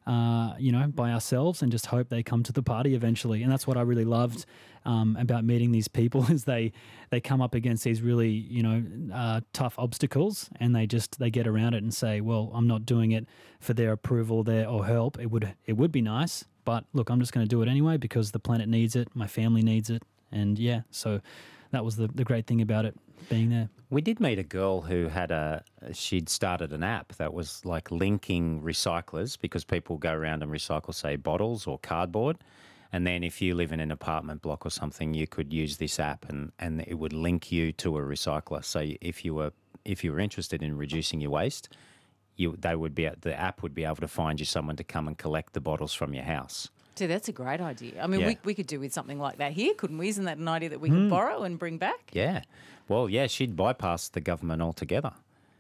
uh, 0.07 0.55
you 0.59 0.73
know, 0.73 0.87
by 0.89 1.13
ourselves 1.13 1.63
and 1.63 1.71
just 1.71 1.87
hope 1.87 2.09
they 2.09 2.23
come 2.23 2.43
to 2.43 2.53
the 2.53 2.63
party 2.63 2.95
eventually. 2.95 3.43
And 3.43 3.53
that's 3.53 3.67
what 3.67 3.77
I 3.77 3.83
really 3.83 4.05
loved 4.05 4.47
um, 4.85 5.17
about 5.21 5.45
meeting 5.45 5.73
these 5.73 5.89
people 5.89 6.25
is 6.31 6.45
they 6.45 6.73
they 7.11 7.21
come 7.21 7.43
up 7.43 7.55
against 7.55 7.85
these 7.85 8.01
really 8.03 8.31
you 8.31 8.63
know 8.63 8.83
uh, 9.15 9.41
tough 9.53 9.79
obstacles 9.79 10.49
and 10.59 10.75
they 10.75 10.87
just 10.87 11.19
they 11.19 11.31
get 11.31 11.47
around 11.47 11.75
it 11.75 11.83
and 11.83 11.93
say, 11.93 12.21
well, 12.21 12.51
I'm 12.55 12.67
not 12.67 12.87
doing 12.87 13.13
it 13.13 13.27
for 13.61 13.75
their 13.75 13.93
approval 13.93 14.43
there 14.43 14.69
or 14.69 14.87
help. 14.87 15.19
It 15.19 15.31
would 15.31 15.55
it 15.67 15.75
would 15.75 15.93
be 15.93 16.03
nice, 16.03 16.45
but 16.65 16.85
look, 16.93 17.11
I'm 17.11 17.21
just 17.21 17.33
going 17.33 17.45
to 17.45 17.49
do 17.49 17.63
it 17.63 17.69
anyway 17.69 17.97
because 17.97 18.33
the 18.33 18.41
planet 18.41 18.69
needs 18.69 18.97
it, 18.97 19.09
my 19.15 19.27
family 19.27 19.63
needs 19.63 19.91
it, 19.91 20.03
and 20.33 20.59
yeah, 20.59 20.83
so 20.91 21.21
that 21.71 21.85
was 21.85 21.97
the 21.97 22.09
the 22.09 22.25
great 22.25 22.47
thing 22.47 22.61
about 22.61 22.85
it 22.85 22.97
being 23.29 23.51
there. 23.51 23.69
We 23.91 24.01
did 24.01 24.21
meet 24.21 24.39
a 24.39 24.45
girl 24.45 24.83
who 24.83 25.09
had 25.09 25.31
a 25.31 25.65
she'd 25.93 26.29
started 26.29 26.73
an 26.73 26.83
app 26.83 27.15
that 27.17 27.35
was 27.35 27.65
like 27.65 27.91
linking 27.91 28.63
recyclers 28.63 29.39
because 29.41 29.65
people 29.65 29.99
go 29.99 30.13
around 30.13 30.43
and 30.43 30.51
recycle 30.51 30.95
say 30.95 31.17
bottles 31.17 31.67
or 31.67 31.79
cardboard. 31.79 32.39
And 32.93 33.07
then 33.07 33.23
if 33.23 33.41
you 33.41 33.55
live 33.55 33.71
in 33.71 33.79
an 33.79 33.93
apartment 33.93 34.43
block 34.43 34.67
or 34.67 34.71
something, 34.71 35.15
you 35.15 35.27
could 35.27 35.53
use 35.53 35.77
this 35.77 36.01
app 36.01 36.29
and, 36.29 36.51
and 36.59 36.85
it 36.89 36.95
would 36.95 37.13
link 37.13 37.53
you 37.53 37.71
to 37.75 37.97
a 37.99 38.01
recycler. 38.01 38.65
So 38.65 38.85
if 39.01 39.25
you 39.25 39.35
were 39.35 39.53
if 39.85 40.05
you 40.05 40.13
were 40.13 40.21
interested 40.21 40.63
in 40.63 40.77
reducing 40.77 41.21
your 41.21 41.31
waste, 41.31 41.69
you 42.37 42.57
they 42.59 42.75
would 42.75 42.95
be 42.95 43.09
the 43.21 43.39
app 43.39 43.63
would 43.63 43.75
be 43.75 43.85
able 43.85 43.97
to 43.97 44.09
find 44.09 44.41
you 44.41 44.47
someone 44.47 44.77
to 44.77 44.85
come 44.85 45.07
and 45.09 45.17
collect 45.17 45.53
the 45.53 45.61
bottles 45.61 45.95
from 45.95 46.15
your 46.15 46.25
house. 46.25 46.71
So 46.97 47.07
that's 47.07 47.29
a 47.29 47.33
great 47.33 47.61
idea. 47.61 48.03
I 48.03 48.07
mean, 48.07 48.21
Yeah. 48.21 48.27
we, 48.29 48.39
we 48.45 48.55
could 48.55 48.67
do 48.67 48.81
with 48.81 48.93
something 48.93 49.19
like 49.19 49.39
that 49.39 49.53
here, 49.53 49.75
couldn't 49.75 49.99
we? 49.99 50.09
Isn't 50.09 50.25
that 50.25 50.39
an 50.39 50.49
idea 50.49 50.69
that 50.71 50.81
we 50.81 50.89
could 50.91 50.99
hmm. 50.99 51.09
borrow 51.09 51.43
and 51.43 51.59
bring 51.59 51.79
back? 51.79 52.11
Yeah. 52.13 52.43
Well, 52.89 53.09
yeah, 53.09 53.27
she'd 53.27 53.57
bypass 53.57 54.09
the 54.09 54.21
government 54.21 54.63
altogether. 54.63 55.13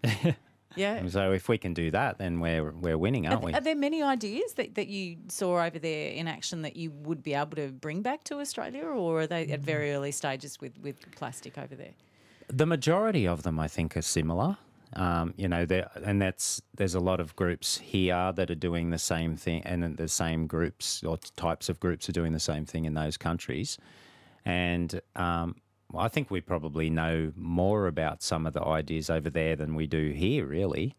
Yeah. 0.76 1.06
So 1.08 1.32
if 1.32 1.48
we 1.48 1.58
can 1.58 1.74
do 1.74 1.90
that, 1.90 2.18
then 2.18 2.40
we're 2.40 2.70
we're 2.70 2.98
winning, 2.98 3.26
aren't 3.26 3.42
Are, 3.42 3.46
we? 3.46 3.52
are 3.54 3.60
there 3.60 3.74
many 3.74 4.02
ideas 4.02 4.54
that, 4.54 4.74
that 4.76 4.88
you 4.88 5.16
saw 5.28 5.64
over 5.64 5.78
there 5.78 6.12
in 6.12 6.28
action 6.28 6.62
that 6.62 6.76
you 6.76 6.92
would 6.92 7.22
be 7.22 7.34
able 7.34 7.56
to 7.56 7.68
bring 7.68 8.02
back 8.02 8.24
to 8.24 8.38
Australia, 8.38 8.84
or 8.84 9.22
are 9.22 9.26
they 9.26 9.48
at 9.48 9.60
hmm. 9.60 9.64
very 9.64 9.92
early 9.92 10.12
stages 10.12 10.60
with, 10.60 10.78
with 10.80 10.96
plastic 11.16 11.58
over 11.58 11.74
there? 11.74 11.94
The 12.48 12.66
majority 12.66 13.26
of 13.26 13.42
them, 13.42 13.58
I 13.58 13.68
think, 13.68 13.96
are 13.96 14.02
similar. 14.02 14.58
Um, 14.94 15.34
you 15.36 15.48
know, 15.48 15.66
there 15.66 15.88
and 16.04 16.20
that's 16.20 16.60
there's 16.74 16.94
a 16.94 17.00
lot 17.00 17.20
of 17.20 17.36
groups 17.36 17.78
here 17.78 18.32
that 18.32 18.50
are 18.50 18.56
doing 18.56 18.90
the 18.90 18.98
same 18.98 19.36
thing, 19.36 19.62
and 19.64 19.96
the 19.96 20.08
same 20.08 20.46
groups 20.46 21.02
or 21.04 21.18
types 21.36 21.68
of 21.68 21.78
groups 21.78 22.08
are 22.08 22.12
doing 22.12 22.32
the 22.32 22.40
same 22.40 22.66
thing 22.66 22.84
in 22.84 22.94
those 22.94 23.16
countries. 23.16 23.78
And 24.44 25.00
um, 25.14 25.56
I 25.96 26.08
think 26.08 26.30
we 26.30 26.40
probably 26.40 26.90
know 26.90 27.32
more 27.36 27.86
about 27.86 28.22
some 28.22 28.46
of 28.46 28.52
the 28.52 28.64
ideas 28.64 29.10
over 29.10 29.30
there 29.30 29.56
than 29.56 29.74
we 29.74 29.86
do 29.86 30.10
here, 30.10 30.46
really. 30.46 30.96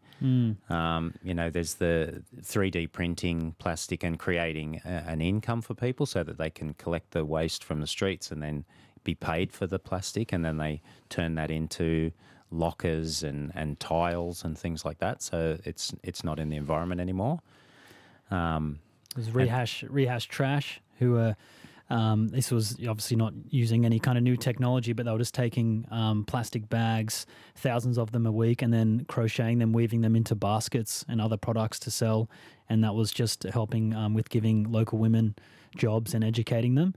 Um, 0.72 1.14
you 1.22 1.34
know, 1.34 1.50
there's 1.50 1.74
the 1.74 2.22
3D 2.40 2.92
printing 2.92 3.54
plastic 3.58 4.04
and 4.04 4.18
creating 4.18 4.80
a, 4.84 4.88
an 4.88 5.20
income 5.20 5.62
for 5.62 5.74
people 5.74 6.06
so 6.06 6.22
that 6.22 6.38
they 6.38 6.50
can 6.50 6.74
collect 6.74 7.10
the 7.10 7.24
waste 7.24 7.64
from 7.64 7.80
the 7.80 7.86
streets 7.86 8.30
and 8.30 8.42
then 8.42 8.64
be 9.04 9.14
paid 9.14 9.52
for 9.52 9.66
the 9.66 9.78
plastic, 9.80 10.32
and 10.32 10.44
then 10.44 10.58
they 10.58 10.80
turn 11.08 11.34
that 11.34 11.50
into 11.50 12.12
lockers 12.52 13.22
and, 13.22 13.50
and 13.54 13.80
tiles 13.80 14.44
and 14.44 14.58
things 14.58 14.84
like 14.84 14.98
that. 14.98 15.22
So 15.22 15.58
it's 15.64 15.92
it's 16.02 16.22
not 16.22 16.38
in 16.38 16.48
the 16.48 16.56
environment 16.56 17.00
anymore. 17.00 17.40
Um, 18.30 18.78
There's 19.16 19.30
rehash 19.30 19.82
rehash 19.84 20.26
trash 20.26 20.80
who 20.98 21.16
are. 21.16 21.36
Um, 21.90 22.28
this 22.28 22.50
was 22.50 22.78
obviously 22.88 23.18
not 23.18 23.34
using 23.50 23.84
any 23.84 23.98
kind 23.98 24.16
of 24.16 24.24
new 24.24 24.36
technology, 24.36 24.94
but 24.94 25.04
they 25.04 25.12
were 25.12 25.18
just 25.18 25.34
taking 25.34 25.86
um, 25.90 26.24
plastic 26.24 26.70
bags, 26.70 27.26
thousands 27.54 27.98
of 27.98 28.12
them 28.12 28.24
a 28.24 28.32
week, 28.32 28.62
and 28.62 28.72
then 28.72 29.04
crocheting 29.08 29.58
them, 29.58 29.74
weaving 29.74 30.00
them 30.00 30.16
into 30.16 30.34
baskets 30.34 31.04
and 31.06 31.20
other 31.20 31.36
products 31.36 31.78
to 31.80 31.90
sell. 31.90 32.30
And 32.70 32.82
that 32.82 32.94
was 32.94 33.12
just 33.12 33.42
helping 33.42 33.92
um, 33.94 34.14
with 34.14 34.30
giving 34.30 34.72
local 34.72 34.98
women 34.98 35.34
jobs 35.76 36.14
and 36.14 36.24
educating 36.24 36.76
them. 36.76 36.94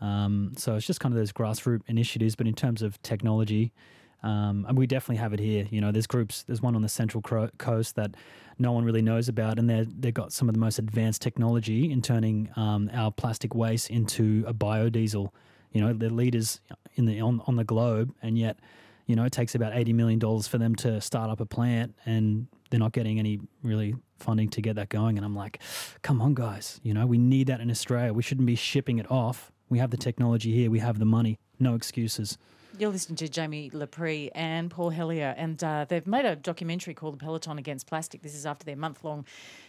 Um, 0.00 0.52
so 0.56 0.76
it's 0.76 0.86
just 0.86 1.00
kind 1.00 1.12
of 1.12 1.18
those 1.18 1.32
grassroots 1.32 1.82
initiatives. 1.86 2.34
But 2.34 2.46
in 2.46 2.54
terms 2.54 2.80
of 2.80 3.02
technology, 3.02 3.74
Um, 4.22 4.66
and 4.68 4.76
we 4.76 4.86
definitely 4.86 5.16
have 5.16 5.32
it 5.32 5.40
here. 5.40 5.66
You 5.70 5.80
know, 5.80 5.92
there's 5.92 6.06
groups. 6.06 6.42
There's 6.42 6.60
one 6.60 6.74
on 6.74 6.82
the 6.82 6.88
central 6.88 7.22
cro- 7.22 7.50
coast 7.58 7.94
that 7.96 8.16
no 8.58 8.72
one 8.72 8.84
really 8.84 9.02
knows 9.02 9.28
about, 9.28 9.58
and 9.58 9.70
they 9.70 9.86
they've 9.88 10.14
got 10.14 10.32
some 10.32 10.48
of 10.48 10.54
the 10.54 10.60
most 10.60 10.78
advanced 10.78 11.22
technology 11.22 11.90
in 11.90 12.02
turning 12.02 12.50
um, 12.56 12.90
our 12.92 13.12
plastic 13.12 13.54
waste 13.54 13.90
into 13.90 14.44
a 14.46 14.52
biodiesel. 14.52 15.28
You 15.72 15.80
know, 15.80 15.92
they're 15.92 16.10
leaders 16.10 16.60
in 16.96 17.04
the 17.04 17.20
on, 17.20 17.42
on 17.46 17.56
the 17.56 17.64
globe, 17.64 18.12
and 18.20 18.36
yet, 18.36 18.58
you 19.06 19.14
know, 19.14 19.24
it 19.24 19.32
takes 19.32 19.54
about 19.54 19.76
eighty 19.76 19.92
million 19.92 20.18
dollars 20.18 20.48
for 20.48 20.58
them 20.58 20.74
to 20.76 21.00
start 21.00 21.30
up 21.30 21.40
a 21.40 21.46
plant, 21.46 21.94
and 22.04 22.48
they're 22.70 22.80
not 22.80 22.92
getting 22.92 23.18
any 23.20 23.40
really 23.62 23.94
funding 24.18 24.48
to 24.48 24.60
get 24.60 24.74
that 24.76 24.88
going. 24.88 25.16
And 25.16 25.24
I'm 25.24 25.36
like, 25.36 25.60
come 26.02 26.20
on, 26.20 26.34
guys, 26.34 26.80
you 26.82 26.92
know, 26.92 27.06
we 27.06 27.18
need 27.18 27.46
that 27.46 27.60
in 27.60 27.70
Australia. 27.70 28.12
We 28.12 28.22
shouldn't 28.22 28.46
be 28.46 28.56
shipping 28.56 28.98
it 28.98 29.08
off. 29.10 29.52
We 29.68 29.78
have 29.78 29.90
the 29.90 29.96
technology 29.96 30.52
here. 30.52 30.70
We 30.70 30.80
have 30.80 30.98
the 30.98 31.04
money. 31.04 31.38
No 31.60 31.74
excuses. 31.74 32.36
You're 32.78 32.90
listening 32.90 33.16
to 33.16 33.28
Jamie 33.28 33.70
Lepre 33.70 34.30
and 34.36 34.70
Paul 34.70 34.92
Hellier, 34.92 35.34
and 35.36 35.62
uh, 35.64 35.84
they've 35.88 36.06
made 36.06 36.24
a 36.24 36.36
documentary 36.36 36.94
called 36.94 37.14
The 37.14 37.24
Peloton 37.24 37.58
Against 37.58 37.88
Plastic. 37.88 38.22
This 38.22 38.36
is 38.36 38.46
after 38.46 38.64
their 38.64 38.76
month 38.76 39.02
long 39.02 39.24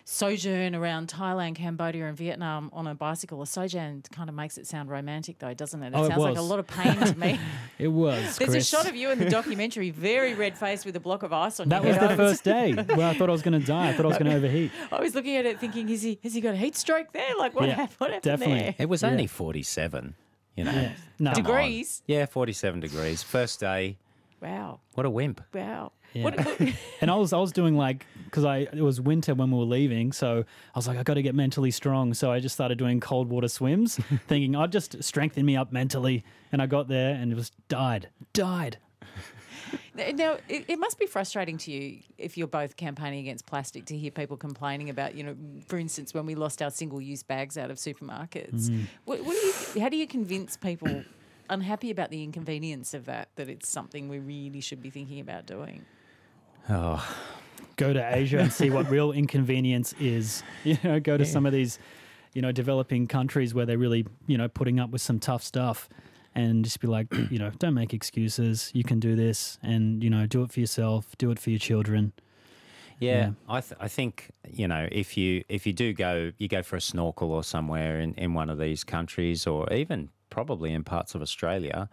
sojourn 0.05 0.75
around 0.75 1.07
Thailand, 1.07 1.55
Cambodia, 1.55 2.05
and 2.07 2.15
Vietnam 2.15 2.69
on 2.71 2.85
a 2.85 2.93
bicycle. 2.93 3.41
A 3.41 3.47
sojourn 3.47 4.03
kind 4.11 4.29
of 4.29 4.35
makes 4.35 4.59
it 4.59 4.67
sound 4.67 4.89
romantic, 4.91 5.39
though, 5.39 5.55
doesn't 5.55 5.81
it? 5.81 5.87
It 5.87 5.93
Oh, 5.95 6.03
it 6.03 6.09
sounds 6.09 6.21
like 6.21 6.37
a 6.37 6.41
lot 6.41 6.59
of 6.59 6.67
pain 6.67 6.97
to 6.99 7.17
me. 7.17 7.39
It 7.79 7.87
was. 7.87 8.21
There's 8.37 8.51
Chris. 8.51 8.71
a 8.71 8.75
shot 8.77 8.87
of 8.89 8.95
you 8.95 9.09
in 9.09 9.17
the 9.19 9.29
documentary, 9.29 9.89
very 9.89 10.33
red 10.35 10.57
faced 10.57 10.85
with 10.85 10.95
a 10.97 10.99
block 10.99 11.23
of 11.23 11.31
ice 11.33 11.59
on 11.61 11.69
That 11.69 11.81
your 11.81 11.93
was 11.93 11.97
head. 11.97 12.09
the 12.11 12.15
first 12.15 12.43
day 12.43 12.73
where 12.95 13.07
I 13.07 13.13
thought 13.13 13.29
I 13.29 13.31
was 13.31 13.41
going 13.41 13.59
to 13.59 13.65
die. 13.65 13.89
I 13.89 13.93
thought 13.93 14.05
I 14.05 14.09
was 14.09 14.17
going 14.17 14.29
to 14.29 14.35
overheat. 14.37 14.71
I 14.91 14.99
was 14.99 15.15
looking 15.15 15.35
at 15.37 15.45
it 15.45 15.59
thinking, 15.59 15.87
is 15.89 16.01
he, 16.03 16.19
has 16.21 16.33
he 16.33 16.41
got 16.41 16.53
a 16.53 16.57
heat 16.57 16.75
stroke 16.75 17.11
there? 17.13 17.35
Like, 17.39 17.55
what, 17.55 17.67
Yeah, 17.67 17.75
happened, 17.75 17.95
what 17.99 18.09
happened 18.11 18.23
definitely. 18.23 18.59
there? 18.59 18.75
It 18.77 18.89
was 18.89 19.01
Yeah. 19.01 19.09
only 19.11 19.27
47, 19.27 20.13
you 20.59 20.65
know. 20.65 20.91
No. 21.19 21.31
Come 21.31 21.45
on. 21.45 21.51
Degrees? 21.51 22.03
Yeah, 22.07 22.25
47 22.25 22.79
degrees. 22.79 23.23
First 23.23 23.59
day. 23.59 23.97
Wow. 24.41 24.79
What 24.93 25.05
a 25.05 25.09
wimp. 25.09 25.41
Wow. 25.53 25.91
Yeah. 26.13 26.23
What, 26.23 26.37
what, 26.37 26.59
And 27.01 27.11
I 27.11 27.15
was 27.15 27.33
I 27.33 27.37
was 27.37 27.51
doing 27.51 27.75
like 27.75 28.05
because 28.25 28.45
I 28.45 28.59
it 28.59 28.81
was 28.81 28.99
winter 29.01 29.35
when 29.35 29.51
we 29.51 29.57
were 29.57 29.65
leaving, 29.65 30.11
so 30.11 30.39
I 30.39 30.77
was 30.77 30.87
like 30.87 30.97
I 30.97 31.03
got 31.03 31.15
to 31.15 31.21
get 31.21 31.35
mentally 31.35 31.71
strong. 31.71 32.13
So 32.13 32.31
I 32.31 32.39
just 32.39 32.55
started 32.55 32.77
doing 32.77 32.99
cold 32.99 33.29
water 33.29 33.47
swims, 33.47 33.95
thinking 34.27 34.55
I'd 34.55 34.71
just 34.71 35.03
strengthen 35.03 35.45
me 35.45 35.55
up 35.55 35.71
mentally. 35.71 36.23
And 36.51 36.61
I 36.61 36.65
got 36.65 36.87
there 36.87 37.13
and 37.13 37.31
it 37.31 37.35
was 37.35 37.51
died, 37.67 38.09
died. 38.33 38.77
Now, 39.95 40.37
it, 40.47 40.65
it 40.67 40.79
must 40.79 40.97
be 40.97 41.05
frustrating 41.05 41.57
to 41.59 41.71
you 41.71 41.99
if 42.17 42.37
you're 42.37 42.47
both 42.47 42.75
campaigning 42.77 43.19
against 43.19 43.45
plastic 43.45 43.85
to 43.85 43.97
hear 43.97 44.11
people 44.11 44.37
complaining 44.37 44.89
about, 44.89 45.15
you 45.15 45.23
know, 45.23 45.35
for 45.67 45.77
instance, 45.77 46.13
when 46.13 46.25
we 46.25 46.35
lost 46.35 46.61
our 46.61 46.71
single 46.71 47.01
use 47.01 47.23
bags 47.23 47.57
out 47.57 47.69
of 47.69 47.77
supermarkets. 47.77 48.69
Mm. 48.69 48.85
What, 49.05 49.25
what 49.25 49.33
do 49.33 49.79
you, 49.79 49.81
how 49.81 49.89
do 49.89 49.97
you 49.97 50.07
convince 50.07 50.55
people 50.55 51.03
unhappy 51.49 51.91
about 51.91 52.11
the 52.11 52.23
inconvenience 52.23 52.93
of 52.93 53.05
that, 53.05 53.29
that 53.35 53.49
it's 53.49 53.67
something 53.67 54.07
we 54.07 54.19
really 54.19 54.61
should 54.61 54.81
be 54.81 54.89
thinking 54.89 55.19
about 55.19 55.45
doing? 55.45 55.85
Oh, 56.69 57.05
Go 57.79 57.93
to 57.93 58.15
Asia 58.15 58.39
and 58.39 58.51
see 58.51 58.69
what 58.69 58.89
real 58.89 59.13
inconvenience 59.13 59.93
is. 59.99 60.43
You 60.65 60.77
know, 60.83 60.99
go 60.99 61.17
to 61.17 61.25
some 61.25 61.45
of 61.45 61.53
these, 61.53 61.79
you 62.33 62.41
know, 62.41 62.51
developing 62.51 63.07
countries 63.07 63.53
where 63.53 63.65
they're 63.65 63.77
really 63.77 64.05
you 64.27 64.37
know 64.37 64.49
putting 64.49 64.79
up 64.79 64.89
with 64.89 65.01
some 65.01 65.19
tough 65.19 65.41
stuff. 65.41 65.87
And 66.35 66.63
just 66.63 66.79
be 66.79 66.87
like, 66.87 67.07
you 67.31 67.39
know, 67.39 67.51
don't 67.57 67.73
make 67.73 67.93
excuses. 67.93 68.71
You 68.73 68.83
can 68.83 68.99
do 68.99 69.15
this, 69.15 69.57
and 69.63 70.03
you 70.03 70.09
know, 70.09 70.25
do 70.27 70.43
it 70.43 70.51
for 70.51 70.59
yourself. 70.59 71.17
Do 71.17 71.31
it 71.31 71.39
for 71.39 71.49
your 71.49 71.59
children. 71.59 72.13
Yeah, 72.99 73.17
Yeah. 73.17 73.31
I 73.47 73.61
th- 73.61 73.79
I 73.79 73.87
think 73.87 74.31
you 74.47 74.67
know 74.67 74.87
if 74.91 75.17
you 75.17 75.43
if 75.49 75.65
you 75.65 75.73
do 75.73 75.93
go 75.93 76.31
you 76.37 76.47
go 76.47 76.61
for 76.61 76.75
a 76.75 76.81
snorkel 76.81 77.31
or 77.31 77.43
somewhere 77.43 77.99
in, 77.99 78.13
in 78.15 78.33
one 78.33 78.49
of 78.49 78.59
these 78.59 78.83
countries 78.83 79.47
or 79.47 79.71
even 79.73 80.09
probably 80.29 80.71
in 80.73 80.83
parts 80.83 81.15
of 81.15 81.21
Australia, 81.21 81.89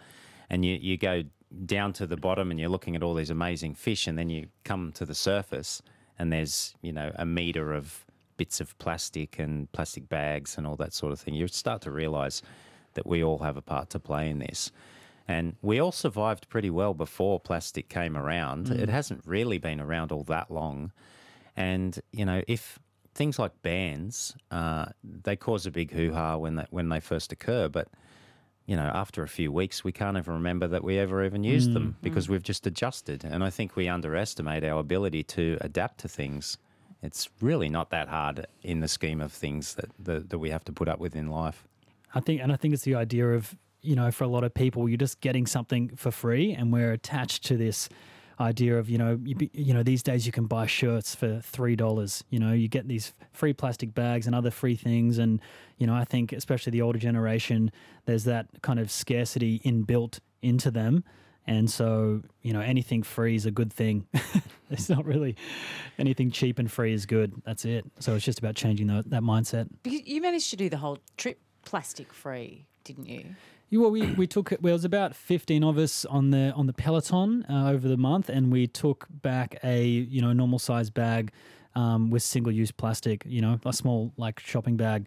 and 0.51 0.65
you 0.65 0.75
you 0.81 0.97
go 0.99 1.23
down 1.65 1.93
to 1.95 2.07
the 2.07 2.17
bottom 2.17 2.51
and 2.51 2.59
you're 2.61 2.69
looking 2.69 2.97
at 2.97 3.03
all 3.03 3.15
these 3.15 3.31
amazing 3.31 3.75
fish, 3.75 4.07
and 4.07 4.19
then 4.19 4.29
you 4.29 4.49
come 4.65 4.93
to 4.93 5.07
the 5.07 5.15
surface 5.15 5.81
and 6.19 6.33
there's 6.33 6.75
you 6.83 6.93
know 6.93 7.13
a 7.17 7.25
meter 7.25 7.73
of 7.73 8.05
bits 8.37 8.61
of 8.61 8.77
plastic 8.79 9.39
and 9.39 9.71
plastic 9.73 10.09
bags 10.09 10.59
and 10.59 10.67
all 10.67 10.77
that 10.77 10.93
sort 10.93 11.13
of 11.13 11.21
thing. 11.21 11.35
You 11.35 11.47
start 11.49 11.83
to 11.83 11.91
realise 11.91 12.43
that 12.97 13.07
we 13.07 13.23
all 13.23 13.39
have 13.39 13.57
a 13.57 13.63
part 13.63 13.89
to 13.91 14.01
play 14.01 14.29
in 14.29 14.41
this. 14.41 14.73
And 15.29 15.57
we 15.63 15.81
all 15.81 15.93
survived 15.93 16.49
pretty 16.49 16.71
well 16.71 16.95
before 16.95 17.41
plastic 17.41 17.89
came 17.89 18.17
around. 18.17 18.71
It 18.71 18.89
mm. 18.89 18.93
hasn't 18.93 19.23
really 19.25 19.59
been 19.59 19.81
around 19.81 20.13
all 20.13 20.25
that 20.25 20.51
long. 20.51 20.93
And, 21.57 21.99
you 22.13 22.25
know, 22.25 22.43
if 22.47 22.79
things 23.15 23.39
like 23.39 23.63
bans, 23.63 24.37
uh, 24.51 24.87
they 25.03 25.37
cause 25.37 25.67
a 25.67 25.71
big 25.71 25.91
hoo 25.91 26.13
ha 26.13 26.37
when 26.37 26.57
they, 26.57 26.67
when 26.71 26.91
they 26.91 27.01
first 27.01 27.33
occur. 27.33 27.69
But, 27.69 27.89
you 28.67 28.77
know, 28.77 28.91
after 28.95 29.23
a 29.23 29.29
few 29.29 29.51
weeks, 29.51 29.83
we 29.83 29.91
can't 29.91 30.17
even 30.17 30.35
remember 30.35 30.69
that 30.69 30.85
we 30.85 30.99
ever 30.99 31.25
even 31.25 31.43
used 31.43 31.73
them 31.73 31.97
mm. 31.99 32.03
because 32.03 32.27
mm. 32.27 32.31
we've 32.31 32.43
just 32.43 32.67
adjusted. 32.67 33.25
And 33.25 33.43
I 33.43 33.51
think 33.51 33.75
we 33.75 33.89
underestimate 33.89 34.63
our 34.65 34.79
ability 34.79 35.25
to 35.25 35.59
adapt 35.61 35.99
to 36.01 36.09
things. 36.09 36.59
It's 37.03 37.29
really 37.41 37.69
not 37.69 37.91
that 37.91 38.09
hard 38.09 38.47
in 38.63 38.81
the 38.81 38.89
scheme 38.89 39.21
of 39.21 39.33
things 39.33 39.75
that, 39.75 39.91
that, 39.99 40.31
that 40.31 40.39
we 40.39 40.51
have 40.51 40.65
to 40.67 40.73
put 40.73 40.89
up 40.89 41.01
with 41.01 41.17
in 41.17 41.31
life. 41.31 41.67
I 42.15 42.21
think, 42.21 42.41
and 42.41 42.53
I 42.53 42.57
think 42.57 42.75
it's 42.75 42.85
the 42.85 42.95
idea 42.95 43.29
of, 43.31 43.57
you 43.83 43.95
know, 43.95 44.11
for 44.11 44.25
a 44.25 44.29
lot 44.29 44.45
of 44.45 44.55
people, 44.55 44.89
you're 44.89 44.99
just 44.99 45.21
getting 45.21 45.47
something 45.47 45.91
for 45.97 46.11
free, 46.11 46.53
and 46.53 46.73
we're 46.73 46.93
attached 46.93 47.45
to 47.47 47.57
this 47.57 47.89
idea 48.39 48.79
of, 48.79 48.91
you 48.91 48.99
know, 48.99 49.19
you, 49.25 49.35
be, 49.35 49.51
you 49.55 49.73
know, 49.73 49.83
these 49.83 50.03
days 50.03 50.27
you 50.27 50.33
can 50.33 50.47
buy 50.47 50.67
shirts 50.67 51.15
for 51.15 51.41
three 51.41 51.77
dollars. 51.77 52.23
You 52.31 52.39
know, 52.39 52.53
you 52.53 52.69
get 52.69 52.89
these 52.89 53.15
free 53.33 53.53
plastic 53.53 53.95
bags 53.95 54.27
and 54.27 54.35
other 54.35 54.51
free 54.51 54.77
things, 54.77 55.19
and 55.19 55.41
you 55.79 55.87
know, 55.87 55.95
I 55.95 56.05
think 56.05 56.33
especially 56.33 56.73
the 56.73 56.83
older 56.83 56.99
generation, 56.99 57.71
there's 58.05 58.25
that 58.25 58.47
kind 58.63 58.79
of 58.79 58.91
scarcity 58.91 59.61
inbuilt 59.61 60.21
into 60.43 60.71
them. 60.71 61.05
And 61.49 61.71
so, 61.71 62.23
you 62.43 62.53
know, 62.53 62.61
anything 62.61 63.05
free 63.05 63.37
is 63.37 63.47
a 63.47 63.53
good 63.53 63.73
thing. 63.73 64.09
it's 64.71 64.89
not 64.89 65.05
really 65.05 65.37
anything 65.97 66.31
cheap 66.31 66.59
and 66.59 66.71
free 66.71 66.93
is 66.93 67.07
good. 67.07 67.41
That's 67.45 67.65
it. 67.65 67.85
So 68.01 68.17
it's 68.17 68.25
just 68.25 68.41
about 68.41 68.57
changing 68.57 68.89
the, 68.89 69.05
that 69.07 69.23
mindset. 69.23 69.69
You 69.85 70.21
managed 70.21 70.51
to 70.51 70.57
do 70.57 70.69
the 70.69 70.79
whole 70.79 70.99
trip 71.17 71.39
plastic 71.67 72.15
free, 72.15 72.65
didn't 72.85 73.07
you? 73.07 73.37
Yeah, 73.69 73.81
well, 73.81 73.91
we, 73.91 74.13
we 74.13 74.27
took 74.27 74.53
well, 74.63 74.71
it 74.71 74.73
was 74.73 74.85
about 74.85 75.15
fifteen 75.15 75.63
of 75.63 75.77
us 75.77 76.07
on 76.07 76.31
the 76.31 76.53
on 76.57 76.67
the 76.67 76.73
peloton 76.73 77.45
uh, 77.51 77.71
over 77.71 77.89
the 77.89 77.97
month, 77.99 78.31
and 78.31 78.51
we 78.51 78.67
took 78.67 79.07
back 79.11 79.59
a 79.63 79.85
you 79.85 80.23
know 80.23 80.33
normal 80.33 80.59
size 80.59 80.89
bag 80.89 81.33
um, 81.75 82.11
with 82.11 82.23
single 82.23 82.53
use 82.53 82.71
plastic, 82.71 83.23
you 83.27 83.41
know, 83.41 83.61
a 83.67 83.73
small 83.73 84.13
like 84.17 84.41
shopping 84.41 84.77
bag. 84.77 85.07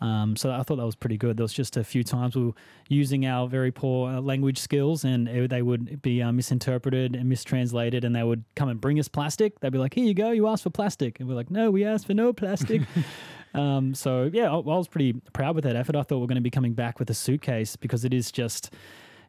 Um, 0.00 0.36
so 0.36 0.52
I 0.52 0.62
thought 0.62 0.76
that 0.76 0.86
was 0.86 0.94
pretty 0.94 1.16
good. 1.16 1.36
There 1.36 1.44
was 1.44 1.52
just 1.52 1.76
a 1.76 1.82
few 1.82 2.04
times 2.04 2.36
we 2.36 2.44
were 2.44 2.52
using 2.88 3.26
our 3.26 3.48
very 3.48 3.72
poor 3.72 4.08
uh, 4.08 4.20
language 4.20 4.58
skills, 4.58 5.04
and 5.04 5.28
it, 5.28 5.50
they 5.50 5.60
would 5.60 6.00
be 6.00 6.22
uh, 6.22 6.30
misinterpreted 6.30 7.16
and 7.16 7.28
mistranslated, 7.28 8.04
and 8.04 8.14
they 8.14 8.22
would 8.22 8.44
come 8.54 8.68
and 8.68 8.80
bring 8.80 9.00
us 9.00 9.08
plastic. 9.08 9.58
They'd 9.58 9.72
be 9.72 9.78
like, 9.78 9.94
"Here 9.94 10.04
you 10.04 10.14
go, 10.14 10.30
you 10.30 10.46
asked 10.46 10.62
for 10.62 10.70
plastic," 10.70 11.18
and 11.18 11.28
we're 11.28 11.34
like, 11.34 11.50
"No, 11.50 11.70
we 11.70 11.84
asked 11.84 12.06
for 12.06 12.14
no 12.14 12.32
plastic." 12.32 12.82
Um, 13.54 13.94
so 13.94 14.30
yeah, 14.32 14.50
I, 14.50 14.54
I 14.54 14.58
was 14.58 14.88
pretty 14.88 15.14
proud 15.32 15.54
with 15.54 15.64
that 15.64 15.76
effort. 15.76 15.96
I 15.96 16.02
thought 16.02 16.18
we 16.18 16.24
are 16.24 16.28
going 16.28 16.36
to 16.36 16.42
be 16.42 16.50
coming 16.50 16.74
back 16.74 16.98
with 16.98 17.10
a 17.10 17.14
suitcase 17.14 17.76
because 17.76 18.04
it 18.04 18.12
is 18.12 18.30
just, 18.30 18.72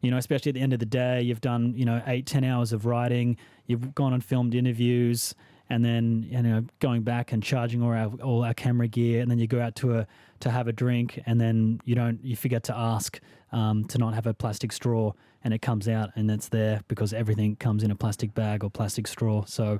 you 0.02 0.12
know, 0.12 0.18
especially 0.18 0.50
at 0.50 0.56
the 0.56 0.62
end 0.62 0.74
of 0.74 0.80
the 0.80 0.86
day, 0.86 1.22
you've 1.22 1.42
done 1.42 1.74
you 1.76 1.86
know 1.86 2.02
eight 2.08 2.26
ten 2.26 2.44
hours 2.44 2.74
of 2.74 2.86
writing, 2.86 3.38
you've 3.68 3.96
gone 3.96 4.14
and 4.14 4.24
filmed 4.24 4.56
interviews, 4.56 5.36
and 5.70 5.84
then 5.84 6.28
you 6.30 6.42
know 6.42 6.66
going 6.80 7.04
back 7.04 7.32
and 7.32 7.44
charging 7.44 7.82
all 7.82 7.92
our 7.92 8.08
all 8.24 8.44
our 8.44 8.54
camera 8.54 8.88
gear, 8.88 9.22
and 9.22 9.30
then 9.30 9.40
you 9.40 9.48
go 9.48 9.62
out 9.62 9.76
to 9.76 9.96
a 9.96 10.08
to 10.42 10.50
have 10.50 10.68
a 10.68 10.74
drink, 10.74 11.22
and 11.26 11.40
then 11.40 11.82
you 11.86 11.96
don't 11.96 12.24
you 12.24 12.36
forget 12.36 12.64
to 12.64 12.78
ask 12.78 13.20
um, 13.52 13.86
to 13.86 13.98
not 13.98 14.14
have 14.14 14.26
a 14.26 14.34
plastic 14.34 14.72
straw, 14.72 15.14
and 15.44 15.54
it 15.54 15.62
comes 15.62 15.88
out 15.88 16.12
and 16.16 16.30
it's 16.30 16.50
there 16.50 16.82
because 16.88 17.14
everything 17.14 17.56
comes 17.56 17.84
in 17.84 17.92
a 17.92 17.96
plastic 17.96 18.34
bag 18.34 18.64
or 18.64 18.70
plastic 18.70 19.08
straw. 19.08 19.44
So, 19.46 19.80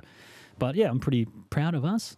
but 0.58 0.74
yeah, 0.74 0.88
I'm 0.88 1.00
pretty 1.00 1.26
proud 1.50 1.74
of 1.74 1.84
us. 1.84 2.16